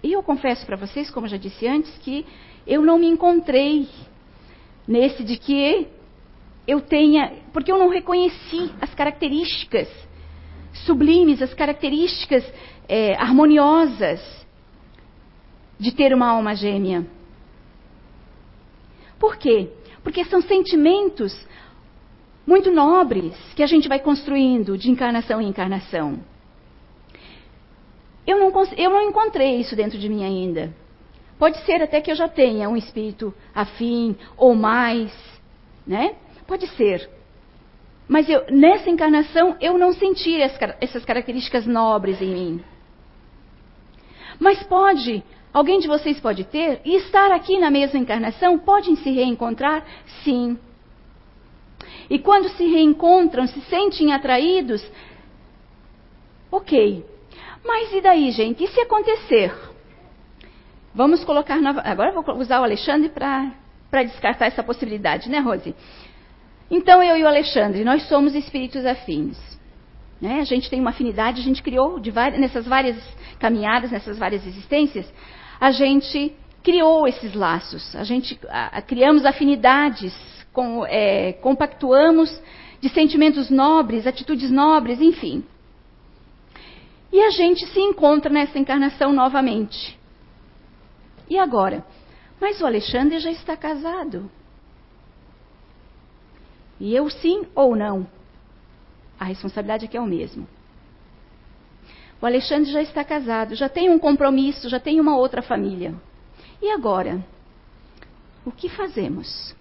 E 0.04 0.12
eu 0.12 0.22
confesso 0.22 0.66
para 0.66 0.76
vocês, 0.76 1.10
como 1.10 1.28
já 1.28 1.38
disse 1.38 1.66
antes, 1.66 1.98
que 2.00 2.26
eu 2.68 2.82
não 2.82 3.00
me 3.00 3.08
encontrei 3.08 3.88
nesse 4.88 5.24
de 5.24 5.38
que 5.38 5.88
eu 6.68 6.82
tenha, 6.82 7.34
porque 7.52 7.72
eu 7.72 7.78
não 7.78 7.90
reconheci 7.90 8.72
as 8.82 8.94
características 8.94 9.90
sublimes, 10.86 11.42
as 11.42 11.54
características 11.54 12.44
é, 12.88 13.16
harmoniosas 13.16 14.22
de 15.80 15.92
ter 15.92 16.14
uma 16.14 16.28
alma 16.28 16.56
gêmea. 16.56 17.06
Por 19.20 19.38
quê? 19.38 19.70
Porque 20.04 20.26
são 20.26 20.42
sentimentos 20.42 21.34
muito 22.46 22.72
nobres 22.72 23.36
que 23.56 23.64
a 23.64 23.68
gente 23.68 23.88
vai 23.88 24.00
construindo 24.00 24.78
de 24.78 24.90
encarnação 24.90 25.42
em 25.42 25.48
encarnação. 25.48 26.20
Eu 28.26 28.40
não, 28.40 28.52
eu 28.78 28.90
não 28.90 29.02
encontrei 29.02 29.58
isso 29.58 29.76
dentro 29.76 29.98
de 29.98 30.10
mim 30.10 30.24
ainda. 30.24 30.74
Pode 31.38 31.58
ser 31.66 31.82
até 31.82 32.00
que 32.00 32.12
eu 32.12 32.16
já 32.16 32.28
tenha 32.28 32.70
um 32.70 32.78
espírito 32.78 33.34
afim 33.54 34.16
ou 34.38 34.56
mais, 34.56 35.14
né? 35.86 36.16
Pode 36.48 36.68
ser. 36.76 37.10
Mas 38.08 38.30
eu, 38.30 38.46
nessa 38.50 38.90
encarnação 38.90 39.56
eu 39.62 39.78
não 39.78 39.94
senti 39.94 40.36
essas 40.40 41.06
características 41.06 41.66
nobres 41.66 42.22
em 42.22 42.34
mim. 42.34 42.64
Mas 44.40 44.62
pode, 44.64 45.24
alguém 45.54 45.80
de 45.80 45.88
vocês 45.88 46.20
pode 46.20 46.44
ter, 46.44 46.82
e 46.84 46.96
estar 46.98 47.32
aqui 47.32 47.58
na 47.60 47.72
mesma 47.72 48.00
encarnação, 48.00 48.60
podem 48.60 48.96
se 48.98 49.10
reencontrar? 49.12 49.86
Sim. 50.24 50.60
E 52.10 52.20
quando 52.20 52.50
se 52.50 52.66
reencontram, 52.68 53.48
se 53.48 53.62
sentem 53.62 54.12
atraídos? 54.12 54.86
Ok. 56.52 57.06
Mas 57.64 57.94
e 57.94 58.02
daí, 58.02 58.32
gente? 58.32 58.64
E 58.64 58.68
se 58.68 58.82
acontecer? 58.82 59.54
Vamos 60.94 61.24
colocar. 61.24 61.62
Nova... 61.62 61.82
Agora 61.86 62.12
vou 62.12 62.24
usar 62.38 62.60
o 62.60 62.64
Alexandre 62.64 63.10
para 63.10 64.04
descartar 64.04 64.48
essa 64.48 64.62
possibilidade, 64.62 65.30
né, 65.30 65.40
Rose? 65.40 65.74
Então 66.76 67.04
eu 67.04 67.16
e 67.16 67.24
o 67.24 67.28
Alexandre, 67.28 67.84
nós 67.84 68.02
somos 68.08 68.34
espíritos 68.34 68.84
afins. 68.84 69.38
Né? 70.20 70.40
A 70.40 70.44
gente 70.44 70.72
tem 70.72 70.82
uma 70.82 70.90
afinidade, 70.90 71.40
a 71.40 71.44
gente 71.44 71.62
criou 71.62 72.02
várias, 72.12 72.42
nessas 72.42 72.66
várias 72.66 72.98
caminhadas, 73.38 73.92
nessas 73.92 74.18
várias 74.18 74.44
existências, 74.48 75.06
a 75.62 75.70
gente 75.70 76.34
criou 76.64 77.08
esses 77.08 77.36
laços. 77.36 77.96
A 77.96 78.04
gente 78.04 78.40
a, 78.50 78.80
a, 78.80 78.82
criamos 78.82 79.24
afinidades, 79.24 80.16
com, 80.52 80.84
é, 80.88 81.34
compactuamos 81.34 82.42
de 82.82 82.90
sentimentos 82.90 83.52
nobres, 83.52 84.08
atitudes 84.08 84.50
nobres, 84.50 85.00
enfim. 85.00 85.44
E 87.12 87.22
a 87.22 87.30
gente 87.30 87.68
se 87.68 87.80
encontra 87.80 88.32
nessa 88.32 88.58
encarnação 88.58 89.14
novamente. 89.14 89.96
E 91.30 91.38
agora? 91.38 91.86
Mas 92.42 92.60
o 92.62 92.66
Alexandre 92.66 93.20
já 93.20 93.30
está 93.30 93.56
casado. 93.56 94.28
E 96.84 96.94
eu 96.94 97.10
sim 97.10 97.48
ou 97.56 97.78
não? 97.78 98.06
A 99.18 99.24
responsabilidade 99.24 99.86
aqui 99.86 99.96
é 99.96 100.02
o 100.02 100.06
mesmo. 100.06 100.46
O 102.22 102.26
Alexandre 102.26 102.70
já 102.74 102.82
está 102.82 103.06
casado, 103.06 103.56
já 103.56 103.70
tem 103.70 103.90
um 103.90 103.98
compromisso, 103.98 104.68
já 104.68 104.82
tem 104.82 105.00
uma 105.00 105.16
outra 105.16 105.42
família. 105.42 105.96
E 106.62 106.70
agora? 106.72 107.26
O 108.46 108.52
que 108.52 108.68
fazemos? 108.68 109.56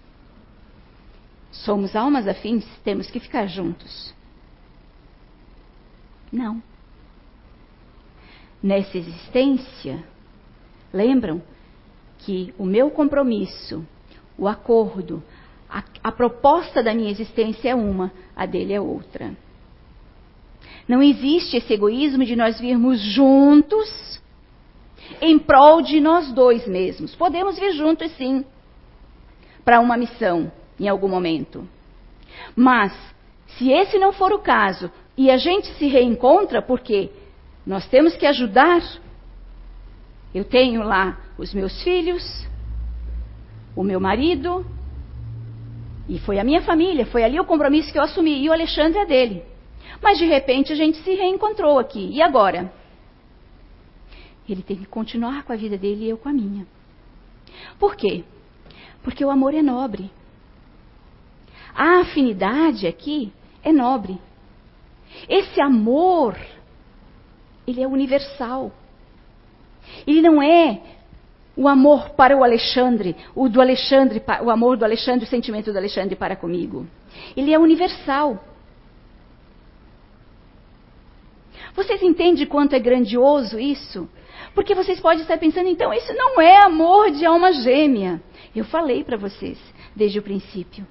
Somos 1.49 1.95
almas 1.95 2.27
afins, 2.27 2.65
temos 2.83 3.09
que 3.09 3.21
ficar 3.21 3.47
juntos. 3.47 4.13
Não. 6.29 6.61
Nessa 8.61 8.97
existência, 8.97 10.03
lembram 10.91 11.41
que 12.17 12.53
o 12.57 12.65
meu 12.65 12.91
compromisso, 12.91 13.87
o 14.37 14.45
acordo, 14.45 15.23
a, 15.73 15.83
a 16.03 16.11
proposta 16.11 16.83
da 16.83 16.93
minha 16.93 17.09
existência 17.09 17.69
é 17.69 17.75
uma, 17.75 18.11
a 18.35 18.45
dele 18.45 18.73
é 18.73 18.79
outra. 18.79 19.35
Não 20.87 21.01
existe 21.01 21.57
esse 21.57 21.73
egoísmo 21.73 22.23
de 22.23 22.35
nós 22.35 22.59
virmos 22.59 23.01
juntos 23.01 24.21
em 25.19 25.39
prol 25.39 25.81
de 25.81 25.99
nós 25.99 26.31
dois 26.31 26.67
mesmos. 26.67 27.15
Podemos 27.15 27.57
vir 27.57 27.73
juntos, 27.73 28.11
sim, 28.17 28.45
para 29.65 29.79
uma 29.79 29.97
missão 29.97 30.51
em 30.79 30.87
algum 30.87 31.07
momento. 31.07 31.67
Mas, 32.55 32.93
se 33.57 33.71
esse 33.71 33.97
não 33.97 34.13
for 34.13 34.31
o 34.31 34.39
caso 34.39 34.91
e 35.17 35.31
a 35.31 35.37
gente 35.37 35.73
se 35.73 35.87
reencontra, 35.87 36.61
porque 36.61 37.09
nós 37.65 37.87
temos 37.87 38.15
que 38.15 38.27
ajudar. 38.27 38.83
Eu 40.35 40.43
tenho 40.43 40.83
lá 40.83 41.17
os 41.37 41.53
meus 41.53 41.81
filhos, 41.83 42.47
o 43.75 43.83
meu 43.83 43.99
marido, 43.99 44.65
e 46.07 46.19
foi 46.19 46.39
a 46.39 46.43
minha 46.43 46.61
família, 46.61 47.05
foi 47.05 47.23
ali 47.23 47.39
o 47.39 47.45
compromisso 47.45 47.91
que 47.91 47.97
eu 47.97 48.03
assumi, 48.03 48.43
e 48.43 48.49
o 48.49 48.53
Alexandre 48.53 48.99
é 48.99 49.05
dele. 49.05 49.43
Mas 50.01 50.17
de 50.17 50.25
repente 50.25 50.73
a 50.73 50.75
gente 50.75 50.97
se 50.97 51.13
reencontrou 51.13 51.79
aqui. 51.79 52.09
E 52.11 52.21
agora? 52.21 52.73
Ele 54.47 54.61
tem 54.61 54.75
que 54.75 54.85
continuar 54.85 55.43
com 55.43 55.53
a 55.53 55.55
vida 55.55 55.77
dele 55.77 56.05
e 56.05 56.09
eu 56.09 56.17
com 56.17 56.27
a 56.27 56.33
minha. 56.33 56.67
Por 57.79 57.95
quê? 57.95 58.23
Porque 59.01 59.23
o 59.23 59.29
amor 59.29 59.53
é 59.53 59.61
nobre. 59.61 60.11
A 61.73 62.01
afinidade 62.01 62.85
aqui 62.85 63.31
é 63.63 63.71
nobre. 63.71 64.19
Esse 65.29 65.61
amor, 65.61 66.37
ele 67.65 67.81
é 67.81 67.87
universal. 67.87 68.71
Ele 70.05 70.21
não 70.21 70.41
é 70.41 70.81
o 71.55 71.67
amor 71.67 72.11
para 72.11 72.35
o 72.35 72.43
Alexandre, 72.43 73.15
o 73.35 73.47
do 73.47 73.61
Alexandre, 73.61 74.21
o 74.41 74.49
amor 74.49 74.77
do 74.77 74.85
Alexandre, 74.85 75.25
o 75.25 75.29
sentimento 75.29 75.71
do 75.71 75.77
Alexandre 75.77 76.15
para 76.15 76.35
comigo. 76.35 76.87
Ele 77.37 77.53
é 77.53 77.59
universal. 77.59 78.43
Vocês 81.75 82.01
entendem 82.01 82.45
quanto 82.45 82.75
é 82.75 82.79
grandioso 82.79 83.59
isso? 83.59 84.09
Porque 84.53 84.75
vocês 84.75 84.99
podem 84.99 85.21
estar 85.21 85.37
pensando, 85.37 85.67
então, 85.67 85.93
isso 85.93 86.13
não 86.13 86.39
é 86.39 86.63
amor 86.63 87.11
de 87.11 87.25
alma 87.25 87.51
gêmea. 87.51 88.21
Eu 88.55 88.65
falei 88.65 89.03
para 89.03 89.17
vocês 89.17 89.57
desde 89.95 90.19
o 90.19 90.23
princípio 90.23 90.85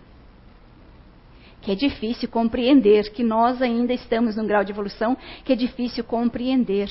que 1.62 1.70
é 1.70 1.74
difícil 1.76 2.28
compreender, 2.28 3.10
que 3.12 3.22
nós 3.22 3.62
ainda 3.62 3.94
estamos 3.94 4.36
num 4.36 4.46
grau 4.46 4.64
de 4.64 4.72
evolução 4.72 5.16
que 5.44 5.52
é 5.52 5.56
difícil 5.56 6.02
compreender 6.02 6.90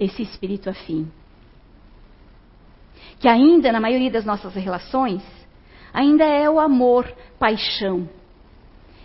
esse 0.00 0.22
espírito 0.22 0.70
afim. 0.70 1.06
Que 3.20 3.28
ainda, 3.28 3.70
na 3.70 3.78
maioria 3.78 4.10
das 4.10 4.24
nossas 4.24 4.54
relações, 4.54 5.22
ainda 5.92 6.24
é 6.24 6.48
o 6.48 6.58
amor 6.58 7.06
paixão. 7.38 8.08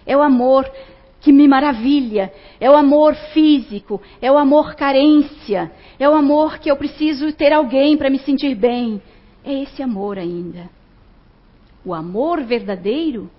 É 0.07 0.15
o 0.15 0.21
amor 0.21 0.71
que 1.19 1.33
me 1.33 1.47
maravilha, 1.47 2.31
é 2.59 2.69
o 2.69 2.75
amor 2.75 3.15
físico, 3.33 4.01
é 4.21 4.31
o 4.31 4.37
amor 4.37 4.75
carência, 4.75 5.71
é 5.99 6.07
o 6.07 6.13
amor 6.13 6.59
que 6.59 6.69
eu 6.69 6.77
preciso 6.77 7.33
ter 7.33 7.51
alguém 7.51 7.97
para 7.97 8.09
me 8.09 8.19
sentir 8.19 8.55
bem. 8.55 9.01
É 9.43 9.53
esse 9.63 9.83
amor 9.83 10.17
ainda. 10.17 10.69
O 11.83 11.93
amor 11.93 12.43
verdadeiro 12.43 13.29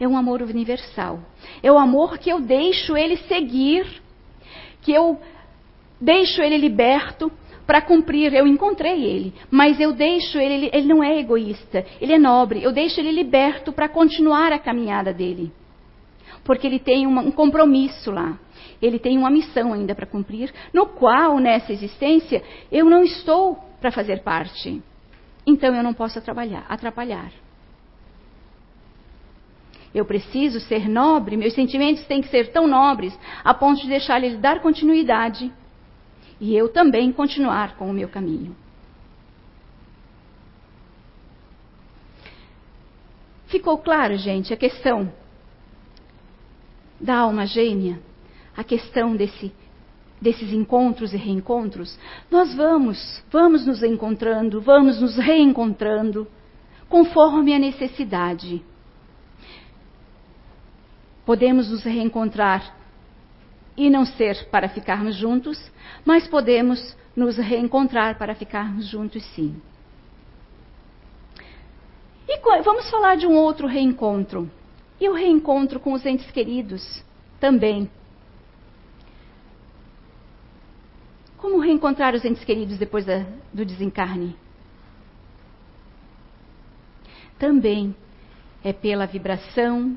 é 0.00 0.08
um 0.08 0.16
amor 0.16 0.42
universal. 0.42 1.20
É 1.62 1.70
o 1.70 1.78
amor 1.78 2.18
que 2.18 2.30
eu 2.30 2.40
deixo 2.40 2.96
ele 2.96 3.16
seguir, 3.18 3.86
que 4.82 4.92
eu 4.92 5.18
deixo 6.04 6.42
ele 6.42 6.56
liberto 6.56 7.32
para 7.66 7.80
cumprir. 7.80 8.32
Eu 8.34 8.46
encontrei 8.46 9.02
ele, 9.02 9.34
mas 9.50 9.80
eu 9.80 9.92
deixo 9.92 10.38
ele, 10.38 10.70
ele 10.72 10.86
não 10.86 11.02
é 11.02 11.18
egoísta, 11.18 11.84
ele 12.00 12.12
é 12.12 12.18
nobre. 12.18 12.62
Eu 12.62 12.72
deixo 12.72 13.00
ele 13.00 13.10
liberto 13.10 13.72
para 13.72 13.88
continuar 13.88 14.52
a 14.52 14.58
caminhada 14.58 15.12
dele 15.12 15.50
porque 16.44 16.66
ele 16.66 16.78
tem 16.78 17.06
um 17.06 17.30
compromisso 17.32 18.10
lá. 18.10 18.38
Ele 18.80 18.98
tem 18.98 19.16
uma 19.16 19.30
missão 19.30 19.72
ainda 19.72 19.94
para 19.94 20.06
cumprir, 20.06 20.52
no 20.72 20.86
qual, 20.86 21.38
nessa 21.38 21.72
existência, 21.72 22.42
eu 22.70 22.84
não 22.84 23.02
estou 23.02 23.58
para 23.80 23.90
fazer 23.90 24.22
parte. 24.22 24.82
Então 25.46 25.74
eu 25.74 25.82
não 25.82 25.94
posso 25.94 26.18
atrapalhar. 26.18 26.66
atrapalhar. 26.68 27.32
Eu 29.94 30.04
preciso 30.04 30.60
ser 30.60 30.88
nobre, 30.88 31.36
meus 31.36 31.54
sentimentos 31.54 32.04
têm 32.04 32.20
que 32.20 32.28
ser 32.28 32.50
tão 32.50 32.66
nobres 32.66 33.16
a 33.44 33.54
ponto 33.54 33.80
de 33.80 33.88
deixar 33.88 34.22
ele 34.22 34.36
dar 34.36 34.60
continuidade 34.60 35.52
e 36.44 36.54
eu 36.54 36.68
também 36.68 37.10
continuar 37.10 37.74
com 37.78 37.88
o 37.88 37.92
meu 37.94 38.06
caminho. 38.06 38.54
Ficou 43.46 43.78
claro, 43.78 44.14
gente, 44.18 44.52
a 44.52 44.56
questão 44.56 45.10
da 47.00 47.16
alma 47.16 47.46
gêmea, 47.46 47.98
a 48.54 48.62
questão 48.62 49.16
desse, 49.16 49.54
desses 50.20 50.52
encontros 50.52 51.14
e 51.14 51.16
reencontros, 51.16 51.98
nós 52.30 52.54
vamos, 52.54 53.24
vamos 53.30 53.64
nos 53.64 53.82
encontrando, 53.82 54.60
vamos 54.60 55.00
nos 55.00 55.16
reencontrando, 55.16 56.28
conforme 56.90 57.54
a 57.54 57.58
necessidade. 57.58 58.62
Podemos 61.24 61.70
nos 61.70 61.82
reencontrar 61.84 62.83
e 63.76 63.90
não 63.90 64.04
ser 64.04 64.48
para 64.50 64.68
ficarmos 64.68 65.16
juntos, 65.16 65.58
mas 66.04 66.26
podemos 66.28 66.96
nos 67.16 67.36
reencontrar 67.36 68.16
para 68.18 68.34
ficarmos 68.34 68.86
juntos 68.86 69.24
sim. 69.34 69.60
E 72.28 72.62
vamos 72.62 72.88
falar 72.90 73.16
de 73.16 73.26
um 73.26 73.34
outro 73.34 73.66
reencontro. 73.66 74.50
E 75.00 75.08
o 75.08 75.12
reencontro 75.12 75.80
com 75.80 75.92
os 75.92 76.04
entes 76.06 76.30
queridos 76.30 77.02
também. 77.40 77.90
Como 81.36 81.58
reencontrar 81.58 82.14
os 82.14 82.24
entes 82.24 82.44
queridos 82.44 82.78
depois 82.78 83.04
da, 83.04 83.24
do 83.52 83.64
desencarne? 83.64 84.36
Também 87.38 87.94
é 88.62 88.72
pela 88.72 89.06
vibração, 89.06 89.96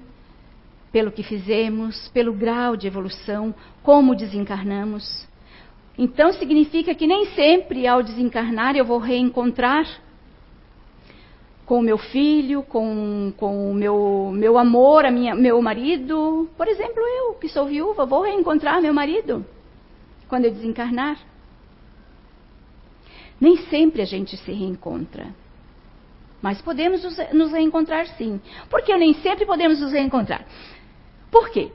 pelo 0.97 1.11
que 1.11 1.21
fizemos, 1.21 2.09
pelo 2.09 2.33
grau 2.33 2.75
de 2.75 2.87
evolução, 2.87 3.53
como 3.83 4.15
desencarnamos. 4.15 5.27
Então 5.95 6.33
significa 6.33 6.95
que 6.95 7.05
nem 7.05 7.27
sempre 7.35 7.85
ao 7.85 8.01
desencarnar 8.01 8.75
eu 8.75 8.83
vou 8.83 8.97
reencontrar 8.97 9.85
com 11.67 11.77
o 11.77 11.83
meu 11.83 11.99
filho, 11.99 12.63
com, 12.63 13.31
com 13.37 13.69
o 13.69 13.75
meu, 13.75 14.31
meu 14.33 14.57
amor, 14.57 15.05
a 15.05 15.11
minha, 15.11 15.35
meu 15.35 15.61
marido. 15.61 16.49
Por 16.57 16.67
exemplo, 16.67 16.99
eu, 16.99 17.35
que 17.35 17.47
sou 17.47 17.67
viúva, 17.67 18.07
vou 18.07 18.23
reencontrar 18.23 18.81
meu 18.81 18.91
marido 18.91 19.45
quando 20.27 20.45
eu 20.45 20.51
desencarnar. 20.51 21.19
Nem 23.39 23.55
sempre 23.67 24.01
a 24.01 24.05
gente 24.05 24.35
se 24.35 24.51
reencontra. 24.51 25.27
Mas 26.41 26.59
podemos 26.59 27.03
nos 27.33 27.51
reencontrar 27.51 28.07
sim. 28.17 28.41
Por 28.67 28.81
que 28.81 28.97
nem 28.97 29.13
sempre 29.13 29.45
podemos 29.45 29.79
nos 29.79 29.91
reencontrar? 29.91 30.43
Por 31.37 31.51
quê? 31.51 31.69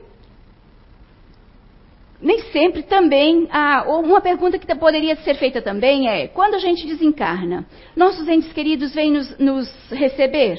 nem 2.20 2.40
sempre 2.50 2.82
também. 2.82 3.46
Ah, 3.50 3.84
uma 3.86 4.20
pergunta 4.20 4.58
que 4.58 4.74
poderia 4.74 5.14
ser 5.16 5.34
feita 5.34 5.62
também 5.62 6.08
é: 6.08 6.26
quando 6.26 6.54
a 6.54 6.58
gente 6.58 6.84
desencarna, 6.84 7.64
nossos 7.94 8.26
entes 8.26 8.52
queridos 8.52 8.92
vêm 8.92 9.12
nos, 9.12 9.38
nos 9.38 9.68
receber? 9.90 10.58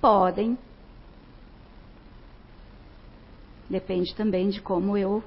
Podem. 0.00 0.56
Depende 3.68 4.14
também 4.14 4.48
de 4.48 4.60
como 4.60 4.96
eu 4.96 5.22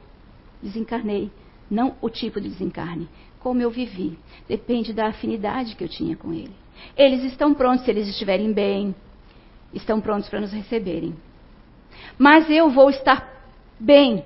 desencarnei 0.62 1.32
Não 1.70 1.96
o 2.02 2.10
tipo 2.10 2.42
de 2.42 2.50
desencarne, 2.50 3.08
como 3.40 3.62
eu 3.62 3.70
vivi. 3.70 4.18
Depende 4.48 4.94
da 4.94 5.08
afinidade 5.08 5.76
que 5.76 5.84
eu 5.84 5.90
tinha 5.90 6.16
com 6.16 6.34
ele. 6.34 6.56
Eles 6.98 7.24
estão 7.24 7.54
prontos, 7.54 7.86
se 7.86 7.92
eles 7.92 8.08
estiverem 8.08 8.52
bem, 8.52 8.96
estão 9.74 10.02
prontos 10.02 10.30
para 10.30 10.42
nos 10.42 10.52
receberem. 10.52 11.16
Mas 12.18 12.50
eu 12.50 12.70
vou 12.70 12.90
estar 12.90 13.28
bem 13.80 14.26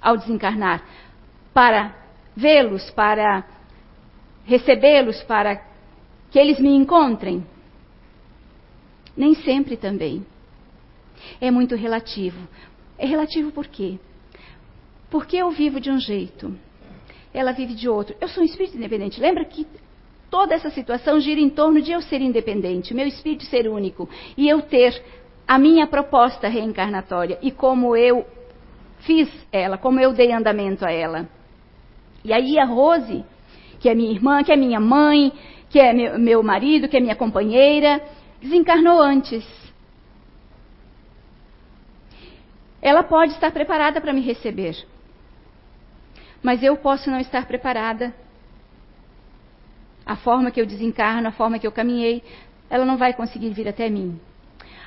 ao 0.00 0.16
desencarnar 0.16 0.82
para 1.52 1.94
vê-los, 2.36 2.90
para 2.90 3.44
recebê-los, 4.44 5.22
para 5.22 5.56
que 6.30 6.38
eles 6.38 6.58
me 6.58 6.74
encontrem? 6.74 7.46
Nem 9.16 9.34
sempre 9.34 9.76
também. 9.76 10.26
É 11.40 11.50
muito 11.50 11.74
relativo. 11.74 12.48
É 12.98 13.06
relativo 13.06 13.50
por 13.52 13.66
quê? 13.66 13.98
Porque 15.10 15.36
eu 15.36 15.50
vivo 15.50 15.80
de 15.80 15.90
um 15.90 15.98
jeito, 15.98 16.56
ela 17.32 17.52
vive 17.52 17.74
de 17.74 17.88
outro. 17.88 18.16
Eu 18.20 18.28
sou 18.28 18.42
um 18.42 18.46
espírito 18.46 18.76
independente. 18.76 19.20
Lembra 19.20 19.44
que 19.44 19.66
toda 20.30 20.54
essa 20.54 20.70
situação 20.70 21.20
gira 21.20 21.40
em 21.40 21.48
torno 21.48 21.80
de 21.80 21.92
eu 21.92 22.02
ser 22.02 22.20
independente, 22.20 22.92
meu 22.92 23.06
espírito 23.06 23.44
ser 23.44 23.68
único 23.68 24.08
e 24.36 24.48
eu 24.48 24.62
ter 24.62 25.00
a 25.46 25.58
minha 25.58 25.86
proposta 25.86 26.48
reencarnatória 26.48 27.38
e 27.42 27.50
como 27.50 27.96
eu 27.96 28.26
fiz 29.00 29.28
ela, 29.52 29.76
como 29.76 30.00
eu 30.00 30.12
dei 30.12 30.32
andamento 30.32 30.84
a 30.84 30.90
ela. 30.90 31.28
E 32.24 32.32
aí 32.32 32.58
a 32.58 32.64
Rose, 32.64 33.24
que 33.78 33.88
é 33.88 33.94
minha 33.94 34.10
irmã, 34.10 34.42
que 34.42 34.50
é 34.50 34.56
minha 34.56 34.80
mãe, 34.80 35.32
que 35.68 35.78
é 35.78 35.92
meu, 35.92 36.42
marido, 36.42 36.88
que 36.88 36.96
é 36.96 37.00
minha 37.00 37.14
companheira, 37.14 38.00
desencarnou 38.40 39.00
antes. 39.00 39.44
Ela 42.80 43.02
pode 43.02 43.32
estar 43.32 43.50
preparada 43.50 44.00
para 44.00 44.12
me 44.12 44.20
receber, 44.20 44.76
mas 46.42 46.62
eu 46.62 46.76
posso 46.76 47.10
não 47.10 47.18
estar 47.18 47.46
preparada. 47.46 48.14
A 50.06 50.16
forma 50.16 50.50
que 50.50 50.60
eu 50.60 50.66
desencarno, 50.66 51.28
a 51.28 51.32
forma 51.32 51.58
que 51.58 51.66
eu 51.66 51.72
caminhei, 51.72 52.22
ela 52.68 52.84
não 52.84 52.98
vai 52.98 53.14
conseguir 53.14 53.50
vir 53.50 53.66
até 53.68 53.88
mim. 53.88 54.20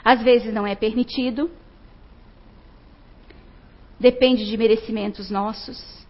Às 0.08 0.24
vezes 0.24 0.54
não 0.54 0.66
é 0.66 0.74
permitido, 0.74 1.52
depende 4.00 4.46
de 4.46 4.56
merecimentos 4.56 5.30
nossos. 5.30 6.08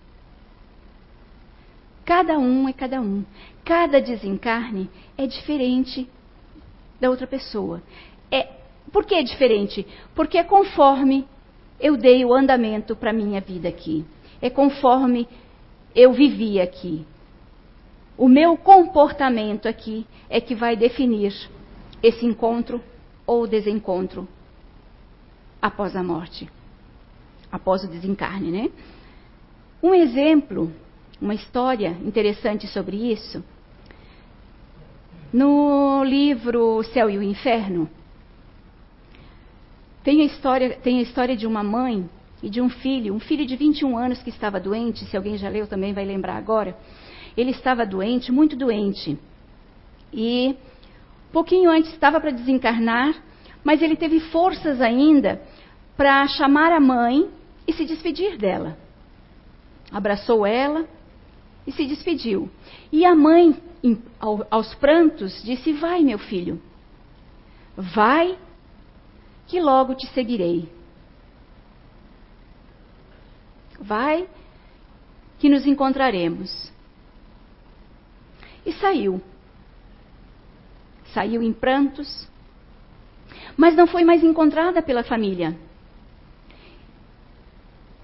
Cada 2.06 2.38
um 2.38 2.70
é 2.70 2.74
cada 2.74 3.02
um. 3.02 3.26
Cada 3.66 4.00
desencarne 4.00 4.88
é 5.18 5.26
diferente 5.26 6.08
da 7.02 7.10
outra 7.10 7.26
pessoa. 7.26 7.82
É, 8.30 8.48
por 8.94 9.04
que 9.04 9.16
é 9.16 9.24
diferente? 9.24 9.84
Porque 10.14 10.38
é 10.38 10.44
conforme 10.44 11.28
eu 11.80 11.98
dei 11.98 12.24
o 12.24 12.36
andamento 12.36 12.96
para 12.96 13.10
a 13.10 13.14
minha 13.14 13.42
vida 13.42 13.68
aqui. 13.68 14.06
É 14.40 14.48
conforme 14.48 15.28
eu 15.96 16.14
vivi 16.14 16.62
aqui. 16.62 17.04
O 18.16 18.30
meu 18.30 18.58
comportamento 18.58 19.68
aqui 19.68 20.06
é 20.30 20.40
que 20.40 20.54
vai 20.54 20.76
definir 20.76 21.34
esse 22.04 22.24
encontro 22.28 22.80
ou 23.28 23.46
desencontro 23.46 24.28
após 25.62 25.96
a 25.96 26.02
morte, 26.02 26.50
após 27.52 27.84
o 27.84 27.88
desencarne, 27.88 28.50
né? 28.50 28.72
Um 29.84 29.94
exemplo, 29.94 30.72
uma 31.22 31.34
história 31.34 31.90
interessante 32.04 32.66
sobre 32.68 33.12
isso, 33.12 33.44
no 35.32 36.04
livro 36.06 36.82
Céu 36.94 37.10
e 37.10 37.18
o 37.18 37.22
Inferno, 37.22 37.90
tem 40.04 40.22
a 40.22 40.26
história, 40.26 40.78
tem 40.82 41.00
a 41.00 41.02
história 41.02 41.36
de 41.36 41.46
uma 41.46 41.62
mãe 41.62 42.10
e 42.42 42.50
de 42.50 42.62
um 42.62 42.70
filho, 42.70 43.14
um 43.14 43.20
filho 43.20 43.46
de 43.46 43.58
21 43.58 43.98
anos 43.98 44.24
que 44.24 44.30
estava 44.30 44.58
doente, 44.58 45.04
se 45.06 45.18
alguém 45.18 45.38
já 45.38 45.50
leu 45.50 45.68
também 45.68 45.94
vai 45.94 46.06
lembrar 46.06 46.38
agora. 46.38 46.78
Ele 47.36 47.52
estava 47.52 47.86
doente, 47.86 48.32
muito 48.32 48.56
doente. 48.56 49.20
E 50.14 50.56
pouquinho 51.32 51.70
antes 51.70 51.92
estava 51.92 52.20
para 52.20 52.32
desencarnar, 52.32 53.16
mas 53.64 53.82
ele 53.82 53.96
teve 53.96 54.20
forças 54.20 54.82
ainda 54.82 55.42
para 55.96 56.28
chamar 56.28 56.72
a 56.72 56.80
mãe 56.80 57.30
e 57.68 57.74
se 57.74 57.86
despedir 57.86 58.38
dela. 58.38 58.78
Abraçou 59.92 60.46
ela 60.46 60.88
e 61.66 61.72
se 61.72 61.86
despediu. 61.86 62.50
E 62.92 63.06
a 63.06 63.16
mãe, 63.16 63.56
aos 64.50 64.74
prantos, 64.76 65.42
disse: 65.44 65.74
Vai, 65.74 66.02
meu 66.02 66.20
filho, 66.20 66.62
vai 67.76 68.38
que 69.48 69.60
logo 69.60 69.96
te 69.96 70.08
seguirei. 70.08 70.70
Vai, 73.80 74.28
que 75.40 75.50
nos 75.50 75.66
encontraremos. 75.66 76.72
E 78.66 78.74
saiu. 78.74 79.22
Saiu 81.14 81.42
em 81.42 81.54
prantos, 81.54 82.28
mas 83.56 83.76
não 83.76 83.88
foi 83.88 84.04
mais 84.04 84.24
encontrada 84.24 84.82
pela 84.82 85.04
família. 85.04 85.58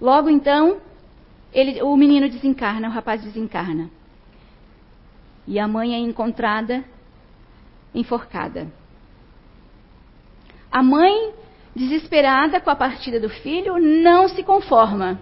Logo 0.01 0.29
então, 0.29 0.81
ele, 1.53 1.81
o 1.81 1.95
menino 1.95 2.29
desencarna, 2.29 2.87
o 2.87 2.91
rapaz 2.91 3.21
desencarna. 3.21 3.89
E 5.47 5.59
a 5.59 5.67
mãe 5.67 5.93
é 5.93 5.99
encontrada 5.99 6.83
enforcada. 7.93 8.67
A 10.71 10.81
mãe, 10.81 11.33
desesperada 11.75 12.59
com 12.59 12.69
a 12.69 12.75
partida 12.75 13.19
do 13.19 13.29
filho, 13.29 13.77
não 13.77 14.27
se 14.27 14.41
conforma. 14.43 15.19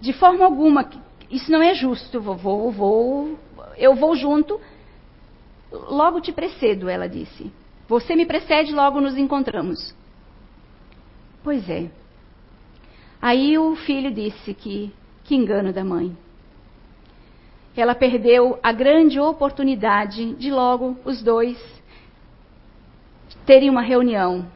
De 0.00 0.12
forma 0.12 0.44
alguma, 0.44 0.90
isso 1.30 1.50
não 1.50 1.62
é 1.62 1.74
justo. 1.74 2.20
Vou, 2.20 2.36
vou, 2.36 2.72
vou, 2.72 3.38
eu 3.76 3.94
vou 3.94 4.16
junto. 4.16 4.60
Logo 5.72 6.20
te 6.20 6.32
precedo, 6.32 6.88
ela 6.88 7.08
disse. 7.08 7.50
Você 7.88 8.14
me 8.14 8.26
precede, 8.26 8.72
logo 8.72 9.00
nos 9.00 9.16
encontramos. 9.16 9.94
Pois 11.42 11.68
é. 11.68 11.90
Aí 13.20 13.56
o 13.58 13.74
filho 13.76 14.12
disse 14.12 14.52
que 14.54 14.92
que 15.24 15.34
engano 15.34 15.72
da 15.72 15.84
mãe. 15.84 16.16
Ela 17.76 17.94
perdeu 17.94 18.58
a 18.62 18.72
grande 18.72 19.18
oportunidade 19.18 20.34
de 20.34 20.50
logo 20.50 20.96
os 21.04 21.22
dois 21.22 21.56
terem 23.46 23.70
uma 23.70 23.80
reunião, 23.82 24.46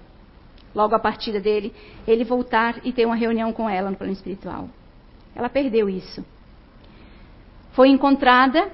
logo 0.74 0.94
a 0.94 0.98
partida 0.98 1.40
dele, 1.40 1.74
ele 2.06 2.24
voltar 2.24 2.80
e 2.84 2.92
ter 2.92 3.06
uma 3.06 3.16
reunião 3.16 3.52
com 3.52 3.68
ela 3.68 3.90
no 3.90 3.96
plano 3.96 4.12
espiritual. 4.12 4.68
Ela 5.34 5.48
perdeu 5.48 5.88
isso. 5.88 6.24
Foi 7.72 7.88
encontrada 7.88 8.70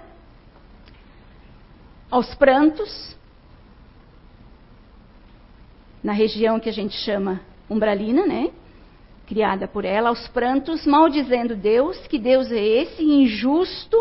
aos 2.12 2.34
prantos, 2.34 3.16
na 6.04 6.12
região 6.12 6.60
que 6.60 6.68
a 6.68 6.72
gente 6.72 6.94
chama 6.94 7.40
umbralina, 7.70 8.26
né? 8.26 8.50
Criada 9.26 9.66
por 9.66 9.84
ela, 9.84 10.10
aos 10.10 10.28
prantos, 10.28 10.84
maldizendo 10.86 11.56
Deus, 11.56 11.96
que 12.08 12.18
Deus 12.18 12.52
é 12.52 12.62
esse 12.62 13.02
injusto 13.02 13.96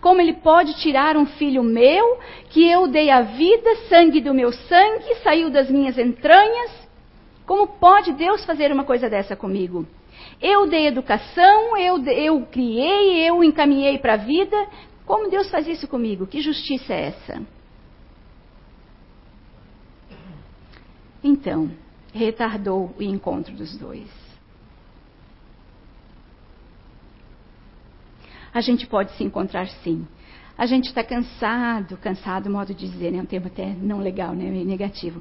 como 0.00 0.20
ele 0.20 0.34
pode 0.34 0.74
tirar 0.82 1.16
um 1.16 1.24
filho 1.24 1.62
meu, 1.62 2.18
que 2.50 2.68
eu 2.68 2.86
dei 2.86 3.08
a 3.08 3.22
vida, 3.22 3.74
sangue 3.88 4.20
do 4.20 4.34
meu 4.34 4.52
sangue, 4.52 5.14
saiu 5.22 5.48
das 5.48 5.70
minhas 5.70 5.96
entranhas? 5.96 6.70
Como 7.46 7.66
pode 7.66 8.12
Deus 8.12 8.44
fazer 8.44 8.70
uma 8.70 8.84
coisa 8.84 9.08
dessa 9.08 9.34
comigo? 9.34 9.86
Eu 10.42 10.66
dei 10.66 10.86
educação, 10.86 11.74
eu, 11.78 12.04
eu 12.04 12.42
criei, 12.52 13.26
eu 13.26 13.42
encaminhei 13.42 13.96
para 13.96 14.12
a 14.12 14.18
vida. 14.18 14.56
Como 15.06 15.30
Deus 15.30 15.50
faz 15.50 15.66
isso 15.66 15.86
comigo? 15.86 16.26
Que 16.26 16.40
justiça 16.40 16.92
é 16.92 17.06
essa? 17.08 17.42
Então, 21.22 21.70
retardou 22.12 22.94
o 22.98 23.02
encontro 23.02 23.54
dos 23.54 23.76
dois. 23.76 24.24
a 28.54 28.60
gente 28.60 28.86
pode 28.86 29.10
se 29.16 29.24
encontrar 29.24 29.66
sim. 29.82 30.06
A 30.56 30.66
gente 30.66 30.86
está 30.86 31.02
cansado, 31.02 31.96
cansado, 31.96 32.48
modo 32.48 32.72
de 32.72 32.88
dizer, 32.88 33.10
né? 33.10 33.20
um 33.20 33.26
termo 33.26 33.48
até 33.48 33.74
não 33.74 33.98
legal, 33.98 34.32
né? 34.32 34.48
negativo. 34.64 35.20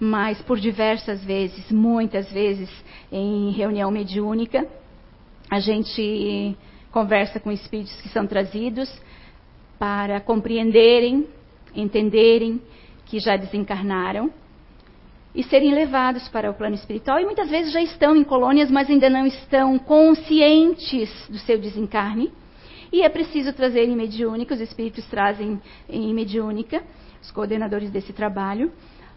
Mas 0.00 0.40
por 0.40 0.58
diversas 0.58 1.22
vezes, 1.22 1.70
muitas 1.70 2.32
vezes, 2.32 2.70
em 3.12 3.50
reunião 3.50 3.90
mediúnica, 3.90 4.66
a 5.50 5.60
gente 5.60 6.56
conversa 6.90 7.38
com 7.38 7.52
espíritos 7.52 7.94
que 8.00 8.08
são 8.08 8.26
trazidos 8.26 8.90
para 9.80 10.20
compreenderem, 10.20 11.26
entenderem 11.74 12.60
que 13.06 13.18
já 13.18 13.34
desencarnaram 13.36 14.30
e 15.34 15.42
serem 15.42 15.72
levados 15.72 16.28
para 16.28 16.50
o 16.50 16.54
plano 16.54 16.74
espiritual. 16.74 17.18
E 17.18 17.24
muitas 17.24 17.48
vezes 17.48 17.72
já 17.72 17.80
estão 17.80 18.14
em 18.14 18.22
colônias, 18.22 18.70
mas 18.70 18.90
ainda 18.90 19.08
não 19.08 19.26
estão 19.26 19.78
conscientes 19.78 21.10
do 21.30 21.38
seu 21.38 21.58
desencarne 21.58 22.30
e 22.92 23.02
é 23.02 23.08
preciso 23.08 23.52
trazer 23.54 23.88
em 23.88 23.96
mediúnica, 23.96 24.54
os 24.54 24.60
espíritos 24.60 25.06
trazem 25.06 25.60
em 25.88 26.12
mediúnica, 26.12 26.82
os 27.22 27.30
coordenadores 27.30 27.90
desse 27.90 28.12
trabalho, 28.12 28.72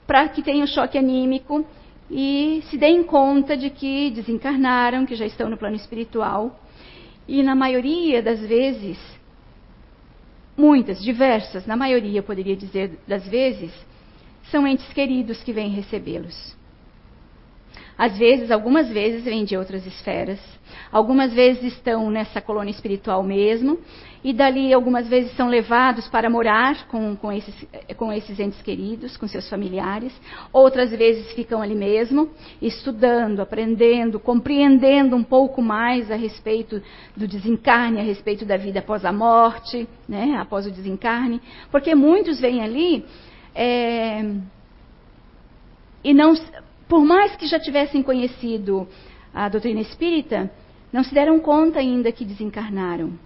para 0.06 0.30
que 0.30 0.44
tenham 0.44 0.66
choque 0.66 0.98
anímico 0.98 1.66
e 2.10 2.64
se 2.70 2.78
deem 2.78 3.04
conta 3.04 3.58
de 3.58 3.70
que 3.70 4.12
desencarnaram, 4.12 5.06
que 5.06 5.16
já 5.16 5.26
estão 5.26 5.50
no 5.50 5.58
plano 5.58 5.76
espiritual. 5.76 6.58
E 7.28 7.42
na 7.42 7.56
maioria 7.56 8.22
das 8.22 8.40
vezes, 8.42 8.98
muitas, 10.58 11.02
diversas, 11.02 11.66
na 11.66 11.76
maioria 11.76 12.24
poderia 12.24 12.56
dizer 12.56 13.00
das 13.08 13.28
vezes, 13.28 13.72
são 14.52 14.68
entes 14.68 14.92
queridos 14.94 15.42
que 15.44 15.54
vêm 15.54 15.70
recebê-los. 15.70 16.56
Às 17.98 18.18
vezes, 18.18 18.50
algumas 18.50 18.90
vezes 18.90 19.24
vêm 19.24 19.46
de 19.46 19.56
outras 19.56 19.86
esferas, 19.86 20.40
algumas 20.92 21.32
vezes 21.32 21.74
estão 21.74 22.10
nessa 22.10 22.42
colônia 22.42 22.72
espiritual 22.72 23.22
mesmo, 23.24 23.80
e 24.24 24.32
dali 24.32 24.74
algumas 24.74 25.08
vezes 25.08 25.36
são 25.36 25.50
levados 25.50 26.08
para 26.08 26.30
morar 26.30 26.88
com, 26.88 27.16
com, 27.16 27.32
esses, 27.32 27.54
com 27.98 28.12
esses 28.12 28.40
entes 28.40 28.62
queridos, 28.62 29.18
com 29.18 29.28
seus 29.28 29.48
familiares, 29.50 30.14
outras 30.52 30.92
vezes 30.92 31.32
ficam 31.34 31.62
ali 31.62 31.76
mesmo, 31.76 32.30
estudando, 32.62 33.42
aprendendo, 33.42 34.20
compreendendo 34.20 35.16
um 35.16 35.24
pouco 35.24 35.62
mais 35.62 36.10
a 36.10 36.16
respeito 36.16 36.82
do 37.16 37.28
desencarne, 37.28 38.00
a 38.00 38.04
respeito 38.04 38.46
da 38.46 38.56
vida 38.56 38.80
após 38.80 39.04
a 39.04 39.12
morte, 39.12 39.88
né, 40.08 40.38
após 40.40 40.66
o 40.66 40.72
desencarne, 40.72 41.42
porque 41.70 41.94
muitos 41.94 42.40
vêm 42.40 42.64
ali. 42.64 43.06
É, 43.54 44.26
e 46.04 46.14
não 46.14 46.34
por 46.94 47.04
mais 47.04 47.36
que 47.36 47.48
já 47.48 47.60
tivessem 47.60 48.04
conhecido 48.04 48.88
a 49.34 49.50
doutrina 49.50 49.82
espírita, 49.82 50.52
não 50.92 51.04
se 51.04 51.12
deram 51.12 51.40
conta 51.40 51.80
ainda 51.80 52.12
que 52.12 52.24
desencarnaram. 52.24 53.18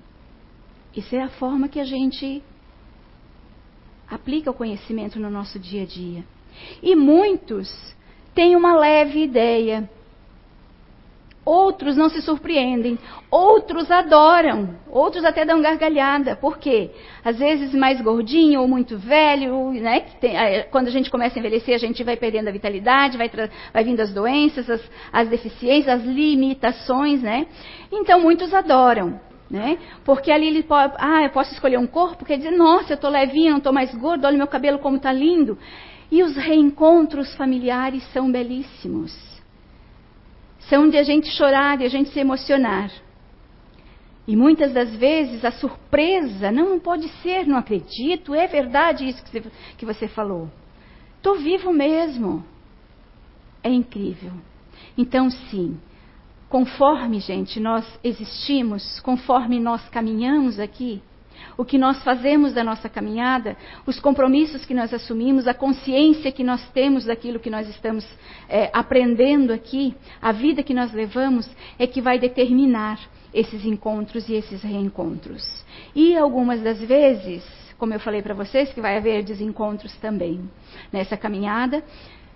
Isso 0.95 1.13
é 1.13 1.22
a 1.22 1.28
forma 1.28 1.68
que 1.68 1.78
a 1.78 1.84
gente 1.84 2.41
aplica 4.09 4.49
o 4.49 4.53
conhecimento 4.53 5.20
no 5.20 5.30
nosso 5.30 5.59
dia 5.59 5.84
a 5.84 5.86
dia. 5.86 6.24
E 6.82 6.95
muitos 6.95 7.70
têm 8.34 8.55
uma 8.55 8.74
leve 8.74 9.22
ideia 9.24 9.89
Outros 11.48 11.95
não 11.95 12.10
se 12.10 12.22
surpreendem, 12.22 13.00
outros 13.32 13.89
adoram, 13.89 14.76
outros 14.89 15.24
até 15.24 15.45
dão 15.45 15.62
gargalhada. 15.62 16.36
Por 16.36 16.58
quê? 16.58 16.91
Às 17.24 17.39
vezes 17.39 17.74
mais 17.74 18.02
gordinho 18.02 18.60
ou 18.60 18.68
muito 18.68 18.98
velho, 18.98 19.72
né? 19.72 20.02
Tem, 20.20 20.36
quando 20.72 20.88
a 20.88 20.91
gente 20.91 21.10
começa 21.10 21.38
a 21.38 21.39
envelhecer, 21.39 21.74
a 21.74 21.78
gente 21.78 22.04
vai 22.04 22.18
perdendo 22.18 22.50
a 22.50 22.52
vitalidade, 22.52 23.18
vai, 23.18 23.32
vai 23.74 23.82
vindo 23.82 24.02
as 24.02 24.14
doenças, 24.14 24.70
as, 24.70 24.82
as 25.10 25.30
deficiências, 25.30 26.02
as 26.02 26.06
limitações, 26.06 27.22
né? 27.22 27.48
Então 27.93 28.20
muitos 28.20 28.54
adoram. 28.54 29.18
Né? 29.50 29.78
Porque 30.04 30.30
ali 30.30 30.48
ele 30.48 30.64
pode, 30.64 30.95
ah, 30.98 31.24
eu 31.24 31.30
posso 31.30 31.54
escolher 31.54 31.80
um 31.80 31.88
corpo, 31.88 32.26
quer 32.26 32.36
dizer, 32.36 32.52
nossa, 32.52 32.91
eu 32.91 32.95
estou 32.95 33.10
levinho, 33.10 33.52
não 33.52 33.60
estou 33.60 33.72
mais 33.72 33.95
gordo, 33.95 34.28
olha 34.28 34.38
meu 34.38 34.48
cabelo 34.48 34.80
como 34.80 34.98
está 34.98 35.14
lindo. 35.14 35.58
E 36.12 36.22
os 36.24 36.36
reencontros 36.36 37.34
familiares 37.36 38.04
são 38.12 38.30
belíssimos 38.30 39.26
são 40.70 40.89
de 40.89 40.97
a 40.97 41.03
gente 41.03 41.30
chorar, 41.30 41.78
de 41.78 41.86
a 41.86 41.89
gente 41.89 42.09
se 42.09 42.20
emocionar. 42.20 42.91
E 44.28 44.36
muitas 44.36 44.74
das 44.74 44.93
vezes 44.95 45.45
a 45.45 45.51
surpresa, 45.51 46.51
não, 46.51 46.72
não 46.72 46.80
pode 46.80 47.07
ser, 47.22 47.47
não 47.47 47.57
acredito, 47.57 48.36
é 48.36 48.45
verdade 48.45 49.07
isso 49.07 49.24
que 49.24 49.32
você, 49.32 49.51
que 49.78 49.86
você 49.86 50.07
falou. 50.07 50.49
Estou 51.15 51.36
vivo 51.36 51.72
mesmo. 51.72 52.43
É 53.63 53.70
incrível. 53.70 54.34
Então, 54.97 55.30
sim, 55.30 55.80
conforme, 56.49 57.20
gente, 57.20 57.59
nós 57.59 57.86
existimos, 58.03 58.99
conforme 58.99 59.59
nós 59.59 59.88
caminhamos 59.89 60.59
aqui, 60.59 61.01
o 61.58 61.66
que 61.66 61.78
nós 61.78 62.03
fazemos 62.03 62.53
da 62.53 62.64
nossa 62.64 62.88
caminhada, 62.88 63.58
os 63.86 63.99
compromissos 63.99 64.64
que 64.64 64.74
nós 64.74 64.93
assumimos, 64.93 65.47
a 65.47 65.53
consciência 65.53 66.32
que 66.32 66.43
nós 66.43 66.70
temos 66.70 67.05
daquilo 67.05 67.39
que 67.39 67.49
nós 67.49 67.68
estamos 67.68 68.08
é, 68.47 68.70
aprendendo 68.72 69.51
aqui, 69.51 69.95
a 70.22 70.32
vida 70.32 70.62
que 70.62 70.74
nós 70.74 70.93
levamos, 70.93 71.49
é 71.80 71.88
que 71.88 71.99
vai 71.99 72.20
determinar 72.20 72.99
esses 73.34 73.66
encontros 73.66 74.30
e 74.30 74.36
esses 74.36 74.62
reencontros. 74.62 75.43
E 75.95 76.16
algumas 76.16 76.62
das 76.62 76.80
vezes, 76.80 77.43
como 77.78 77.93
eu 77.93 77.99
falei 77.99 78.22
para 78.22 78.34
vocês, 78.34 78.72
que 78.72 78.82
vai 78.82 78.97
haver 78.97 79.24
desencontros 79.24 79.95
também 79.97 80.49
nessa 80.91 81.18
caminhada. 81.18 81.84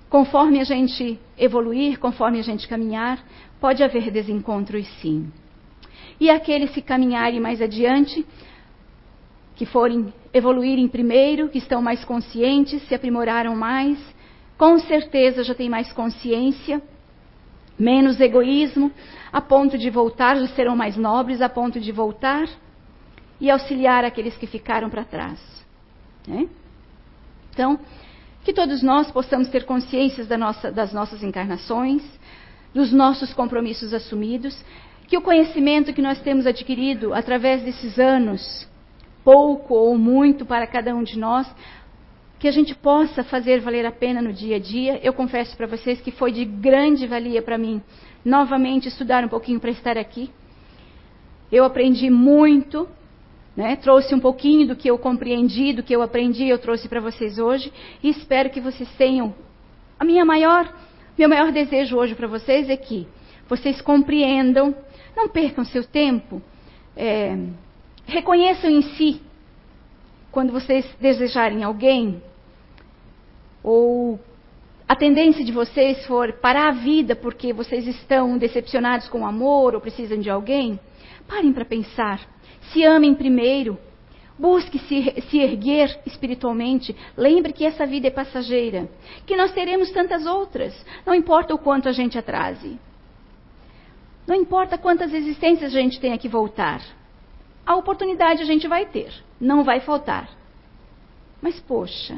Conforme 0.10 0.60
a 0.60 0.64
gente 0.64 1.20
evoluir, 1.38 1.98
conforme 2.00 2.40
a 2.40 2.44
gente 2.44 2.68
caminhar, 2.68 3.24
pode 3.60 3.84
haver 3.84 4.12
desencontros 4.12 4.88
sim. 5.00 5.32
E 6.20 6.30
aqueles 6.30 6.70
que 6.72 6.82
caminharem 6.82 7.40
mais 7.40 7.62
adiante, 7.62 8.26
que 9.62 9.66
forem 9.68 10.12
evoluírem 10.34 10.88
primeiro, 10.88 11.48
que 11.48 11.60
estão 11.60 11.84
mais 11.84 12.04
conscientes, 12.04 12.82
se 12.88 12.96
aprimoraram 12.96 13.56
mais, 13.56 13.96
com 14.58 14.80
certeza 14.80 15.44
já 15.44 15.54
têm 15.54 15.70
mais 15.70 15.94
consciência, 15.94 16.82
menos 17.78 18.20
egoísmo, 18.20 18.92
a 19.32 19.40
ponto 19.40 19.78
de 19.78 19.88
voltar, 19.92 20.36
já 20.38 20.48
serão 20.56 20.76
mais 20.76 20.98
nobres, 20.98 21.44
a 21.44 21.48
ponto 21.48 21.80
de 21.80 21.92
voltar 21.92 22.50
e 23.40 23.52
auxiliar 23.52 24.04
aqueles 24.04 24.36
que 24.36 24.48
ficaram 24.48 24.90
para 24.90 25.04
trás. 25.04 25.40
Né? 26.28 26.50
Então, 27.54 27.80
que 28.44 28.54
todos 28.54 28.82
nós 28.82 29.12
possamos 29.12 29.48
ter 29.50 29.64
consciências 29.64 30.28
da 30.28 30.40
nossa, 30.40 30.72
das 30.72 30.92
nossas 30.92 31.22
encarnações, 31.22 32.02
dos 32.74 32.92
nossos 32.92 33.32
compromissos 33.32 33.94
assumidos, 33.94 34.60
que 35.08 35.16
o 35.16 35.22
conhecimento 35.22 35.94
que 35.94 36.02
nós 36.02 36.20
temos 36.20 36.48
adquirido 36.48 37.14
através 37.14 37.62
desses 37.62 38.00
anos 38.00 38.71
pouco 39.24 39.74
ou 39.74 39.98
muito 39.98 40.46
para 40.46 40.68
cada 40.68 40.96
um 40.96 41.04
de 41.04 41.18
nós, 41.18 41.48
que 42.40 42.48
a 42.48 42.52
gente 42.52 42.74
possa 42.74 43.24
fazer 43.24 43.60
valer 43.60 43.86
a 43.86 43.92
pena 43.92 44.22
no 44.22 44.34
dia 44.34 44.56
a 44.56 44.60
dia. 44.60 45.00
Eu 45.04 45.14
confesso 45.14 45.56
para 45.56 45.68
vocês 45.68 46.02
que 46.02 46.10
foi 46.12 46.32
de 46.32 46.44
grande 46.44 47.06
valia 47.06 47.42
para 47.42 47.58
mim 47.58 47.82
novamente 48.26 48.88
estudar 48.88 49.24
um 49.24 49.28
pouquinho 49.28 49.60
para 49.60 49.70
estar 49.70 49.98
aqui. 49.98 50.32
Eu 51.52 51.64
aprendi 51.64 52.10
muito, 52.10 52.88
né? 53.56 53.76
trouxe 53.76 54.16
um 54.16 54.20
pouquinho 54.20 54.68
do 54.68 54.76
que 54.76 54.90
eu 54.90 54.98
compreendi, 54.98 55.74
do 55.74 55.84
que 55.84 55.96
eu 55.96 56.02
aprendi, 56.02 56.48
eu 56.48 56.58
trouxe 56.58 56.88
para 56.88 57.00
vocês 57.00 57.38
hoje 57.38 57.72
e 58.02 58.10
espero 58.10 58.50
que 58.50 58.60
vocês 58.60 58.90
tenham. 58.98 59.36
A 60.00 60.06
minha 60.06 60.26
maior, 60.26 60.72
meu 61.16 61.30
maior 61.30 61.52
desejo 61.52 61.96
hoje 61.96 62.16
para 62.16 62.28
vocês 62.28 62.70
é 62.70 62.78
que 62.78 63.08
vocês 63.48 63.82
compreendam, 63.82 64.74
não 65.16 65.30
percam 65.30 65.64
seu 65.66 65.84
tempo. 65.84 66.42
É, 66.96 67.38
Reconheçam 68.06 68.70
em 68.70 68.82
si, 68.82 69.22
quando 70.32 70.52
vocês 70.52 70.86
desejarem 71.00 71.64
alguém, 71.64 72.22
ou 73.64 74.20
a 74.92 74.96
tendência 74.96 75.46
de 75.46 75.52
vocês 75.54 76.06
for 76.06 76.34
parar 76.34 76.68
a 76.68 76.72
vida 76.72 77.16
porque 77.16 77.54
vocês 77.54 77.88
estão 77.88 78.38
decepcionados 78.38 79.08
com 79.08 79.22
o 79.22 79.26
amor 79.26 79.74
ou 79.74 79.80
precisam 79.80 80.20
de 80.20 80.30
alguém, 80.30 80.78
parem 81.28 81.54
para 81.54 81.64
pensar. 81.64 82.20
Se 82.74 82.84
amem 82.84 83.16
primeiro. 83.16 83.78
Busque 84.38 84.80
se, 84.80 85.22
se, 85.30 85.40
erguer 85.40 86.02
espiritualmente. 86.06 86.94
Lembre 87.16 87.54
que 87.54 87.64
essa 87.64 87.86
vida 87.86 88.08
é 88.08 88.12
passageira. 88.12 88.90
Que 89.26 89.38
nós 89.38 89.54
teremos 89.54 89.92
tantas 89.92 90.26
outras. 90.26 90.74
Não 91.06 91.14
importa 91.14 91.54
o 91.54 91.60
quanto 91.60 91.88
a 91.88 91.92
gente 91.92 92.18
atrase. 92.18 92.78
Não 94.28 94.36
importa 94.36 94.78
quantas 94.78 95.14
existências 95.14 95.74
a 95.74 95.80
gente 95.80 96.00
tenha 96.00 96.18
que 96.18 96.28
voltar. 96.28 96.82
A 97.66 97.76
oportunidade 97.76 98.42
a 98.42 98.46
gente 98.46 98.68
vai 98.68 98.86
ter, 98.86 99.14
não 99.40 99.64
vai 99.64 99.80
faltar. 99.80 100.30
Mas, 101.42 101.60
poxa, 101.60 102.18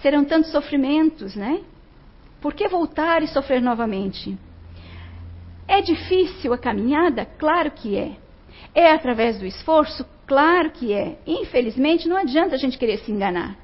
serão 0.00 0.24
tantos 0.24 0.50
sofrimentos, 0.50 1.34
né? 1.34 1.62
Por 2.40 2.54
que 2.54 2.68
voltar 2.68 3.22
e 3.22 3.28
sofrer 3.28 3.60
novamente? 3.60 4.36
É 5.68 5.80
difícil 5.80 6.52
a 6.52 6.58
caminhada? 6.58 7.24
Claro 7.24 7.70
que 7.70 7.96
é. 7.96 8.16
É 8.74 8.92
através 8.92 9.38
do 9.38 9.46
esforço? 9.46 10.04
Claro 10.26 10.70
que 10.70 10.92
é. 10.92 11.18
Infelizmente, 11.26 12.08
não 12.08 12.16
adianta 12.16 12.54
a 12.54 12.58
gente 12.58 12.78
querer 12.78 12.98
se 12.98 13.12
enganar. 13.12 13.56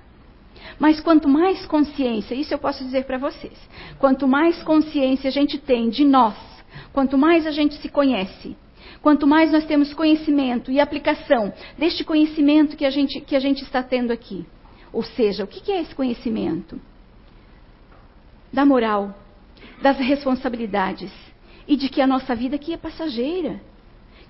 Mas 0.78 1.00
quanto 1.00 1.28
mais 1.28 1.64
consciência, 1.66 2.34
isso 2.34 2.52
eu 2.52 2.58
posso 2.58 2.84
dizer 2.84 3.04
para 3.04 3.18
vocês, 3.18 3.56
quanto 3.98 4.26
mais 4.28 4.62
consciência 4.62 5.28
a 5.28 5.32
gente 5.32 5.58
tem 5.58 5.88
de 5.88 6.04
nós, 6.04 6.36
quanto 6.92 7.16
mais 7.16 7.46
a 7.46 7.50
gente 7.50 7.76
se 7.76 7.88
conhece, 7.88 8.56
Quanto 9.06 9.24
mais 9.24 9.52
nós 9.52 9.64
temos 9.64 9.94
conhecimento 9.94 10.68
e 10.68 10.80
aplicação 10.80 11.52
deste 11.78 12.02
conhecimento 12.02 12.76
que 12.76 12.84
a 12.84 12.90
gente, 12.90 13.20
que 13.20 13.36
a 13.36 13.38
gente 13.38 13.62
está 13.62 13.80
tendo 13.80 14.12
aqui. 14.12 14.44
Ou 14.92 15.04
seja, 15.04 15.44
o 15.44 15.46
que 15.46 15.70
é 15.70 15.80
esse 15.80 15.94
conhecimento? 15.94 16.80
Da 18.52 18.66
moral, 18.66 19.14
das 19.80 19.96
responsabilidades 19.98 21.12
e 21.68 21.76
de 21.76 21.88
que 21.88 22.00
a 22.00 22.06
nossa 22.08 22.34
vida 22.34 22.56
aqui 22.56 22.72
é 22.72 22.76
passageira. 22.76 23.60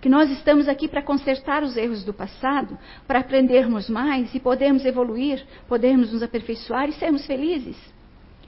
Que 0.03 0.11
nós 0.11 0.31
estamos 0.31 0.69
aqui 0.69 0.87
para 0.89 1.01
consertar 1.01 1.63
os 1.63 1.75
erros 1.75 2.05
do 2.05 2.13
passado, 2.13 2.79
para 3.07 3.21
aprendermos 3.21 3.89
mais 3.89 4.35
e 4.35 4.39
podermos 4.39 4.85
evoluir, 4.85 5.43
podermos 5.67 6.13
nos 6.13 6.23
aperfeiçoar 6.23 6.91
e 6.91 6.93
sermos 6.93 7.25
felizes. 7.25 7.79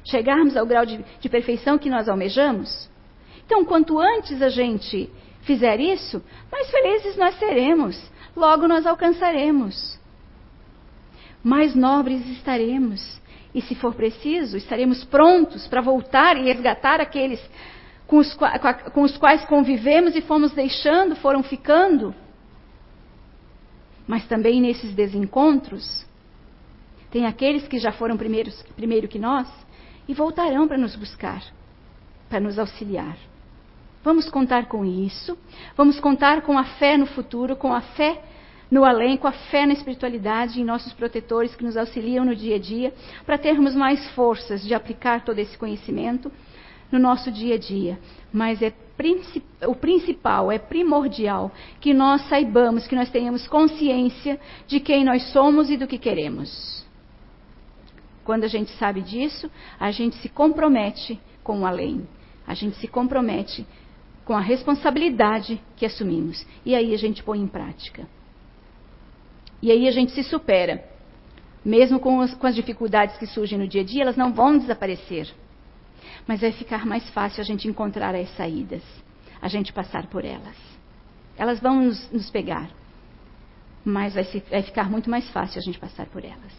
Chegarmos 0.04 0.58
ao 0.58 0.66
grau 0.66 0.84
de, 0.84 1.02
de 1.22 1.28
perfeição 1.30 1.78
que 1.78 1.88
nós 1.88 2.06
almejamos. 2.06 2.86
Então, 3.46 3.64
quanto 3.64 3.98
antes 3.98 4.42
a 4.42 4.50
gente 4.50 5.10
fizer 5.48 5.80
isso, 5.80 6.22
mais 6.52 6.70
felizes 6.70 7.16
nós 7.16 7.34
seremos, 7.38 7.98
logo 8.36 8.68
nós 8.68 8.86
alcançaremos. 8.86 9.98
Mais 11.42 11.74
nobres 11.74 12.26
estaremos, 12.28 13.18
e 13.54 13.62
se 13.62 13.74
for 13.74 13.94
preciso, 13.94 14.58
estaremos 14.58 15.04
prontos 15.04 15.66
para 15.66 15.80
voltar 15.80 16.36
e 16.36 16.44
resgatar 16.44 17.00
aqueles 17.00 17.40
com 18.06 18.18
os, 18.18 18.36
com 18.92 19.02
os 19.02 19.16
quais 19.16 19.42
convivemos 19.46 20.14
e 20.14 20.20
fomos 20.20 20.52
deixando, 20.52 21.16
foram 21.16 21.42
ficando. 21.42 22.14
Mas 24.06 24.26
também 24.26 24.60
nesses 24.60 24.94
desencontros, 24.94 26.06
tem 27.10 27.24
aqueles 27.24 27.66
que 27.66 27.78
já 27.78 27.92
foram 27.92 28.18
primeiros, 28.18 28.62
primeiro 28.76 29.08
que 29.08 29.18
nós 29.18 29.48
e 30.06 30.12
voltarão 30.12 30.68
para 30.68 30.76
nos 30.76 30.94
buscar, 30.94 31.42
para 32.28 32.38
nos 32.38 32.58
auxiliar. 32.58 33.16
Vamos 34.08 34.30
contar 34.30 34.68
com 34.68 34.86
isso, 34.86 35.36
vamos 35.76 36.00
contar 36.00 36.40
com 36.40 36.56
a 36.56 36.64
fé 36.64 36.96
no 36.96 37.04
futuro, 37.04 37.54
com 37.54 37.74
a 37.74 37.82
fé 37.82 38.22
no 38.70 38.82
além, 38.82 39.18
com 39.18 39.28
a 39.28 39.32
fé 39.32 39.66
na 39.66 39.74
espiritualidade 39.74 40.58
em 40.58 40.64
nossos 40.64 40.94
protetores 40.94 41.54
que 41.54 41.62
nos 41.62 41.76
auxiliam 41.76 42.24
no 42.24 42.34
dia 42.34 42.56
a 42.56 42.58
dia, 42.58 42.94
para 43.26 43.36
termos 43.36 43.74
mais 43.74 44.08
forças 44.12 44.62
de 44.62 44.72
aplicar 44.72 45.26
todo 45.26 45.38
esse 45.38 45.58
conhecimento 45.58 46.32
no 46.90 46.98
nosso 46.98 47.30
dia 47.30 47.56
a 47.56 47.58
dia. 47.58 47.98
Mas 48.32 48.62
é 48.62 48.72
o 49.66 49.74
principal, 49.74 50.50
é 50.50 50.58
primordial 50.58 51.52
que 51.78 51.92
nós 51.92 52.26
saibamos, 52.30 52.86
que 52.86 52.96
nós 52.96 53.10
tenhamos 53.10 53.46
consciência 53.46 54.40
de 54.66 54.80
quem 54.80 55.04
nós 55.04 55.22
somos 55.32 55.68
e 55.68 55.76
do 55.76 55.86
que 55.86 55.98
queremos. 55.98 56.82
Quando 58.24 58.44
a 58.44 58.48
gente 58.48 58.70
sabe 58.78 59.02
disso, 59.02 59.50
a 59.78 59.90
gente 59.90 60.16
se 60.16 60.30
compromete 60.30 61.20
com 61.44 61.60
o 61.60 61.66
além. 61.66 62.08
A 62.46 62.54
gente 62.54 62.78
se 62.78 62.88
compromete 62.88 63.66
com 64.28 64.36
a 64.36 64.40
responsabilidade 64.40 65.58
que 65.74 65.86
assumimos. 65.86 66.46
E 66.62 66.74
aí 66.74 66.92
a 66.92 66.98
gente 66.98 67.22
põe 67.22 67.40
em 67.40 67.46
prática. 67.46 68.06
E 69.62 69.72
aí 69.72 69.88
a 69.88 69.90
gente 69.90 70.12
se 70.12 70.22
supera. 70.22 70.84
Mesmo 71.64 71.98
com 71.98 72.20
as, 72.20 72.34
com 72.34 72.46
as 72.46 72.54
dificuldades 72.54 73.16
que 73.16 73.26
surgem 73.26 73.58
no 73.58 73.66
dia 73.66 73.80
a 73.80 73.84
dia, 73.84 74.02
elas 74.02 74.18
não 74.18 74.30
vão 74.30 74.58
desaparecer. 74.58 75.34
Mas 76.26 76.42
vai 76.42 76.52
ficar 76.52 76.84
mais 76.84 77.08
fácil 77.08 77.40
a 77.40 77.44
gente 77.44 77.66
encontrar 77.66 78.14
as 78.14 78.28
saídas, 78.36 78.82
a 79.40 79.48
gente 79.48 79.72
passar 79.72 80.06
por 80.08 80.26
elas. 80.26 80.56
Elas 81.34 81.58
vão 81.58 81.84
nos, 81.84 82.10
nos 82.10 82.28
pegar, 82.28 82.68
mas 83.82 84.12
vai, 84.12 84.24
se, 84.24 84.40
vai 84.50 84.62
ficar 84.62 84.90
muito 84.90 85.08
mais 85.08 85.26
fácil 85.30 85.58
a 85.58 85.62
gente 85.62 85.78
passar 85.78 86.04
por 86.04 86.22
elas. 86.22 86.52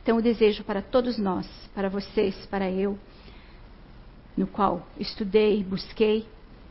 Então, 0.00 0.16
o 0.16 0.22
desejo 0.22 0.62
para 0.62 0.80
todos 0.80 1.18
nós, 1.18 1.48
para 1.74 1.88
vocês, 1.88 2.36
para 2.46 2.70
eu, 2.70 2.96
no 4.36 4.46
qual 4.46 4.86
estudei, 4.96 5.64
busquei, 5.64 6.24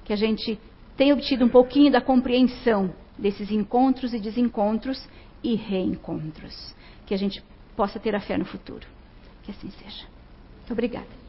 que 0.10 0.14
a 0.14 0.16
gente 0.16 0.60
tenha 0.98 1.14
obtido 1.14 1.46
um 1.46 1.50
pouquinho 1.50 1.92
da 1.92 2.02
compreensão 2.02 2.92
desses 3.16 3.52
encontros 3.52 4.12
e 4.12 4.20
desencontros 4.20 5.08
e 5.44 5.54
reencontros. 5.54 6.74
Que 7.06 7.14
a 7.14 7.18
gente 7.18 7.44
possa 7.76 8.00
ter 8.00 8.16
a 8.16 8.20
fé 8.20 8.36
no 8.36 8.44
futuro. 8.44 8.88
Que 9.44 9.52
assim 9.52 9.70
seja. 9.70 10.08
Muito 10.58 10.72
obrigada. 10.72 11.29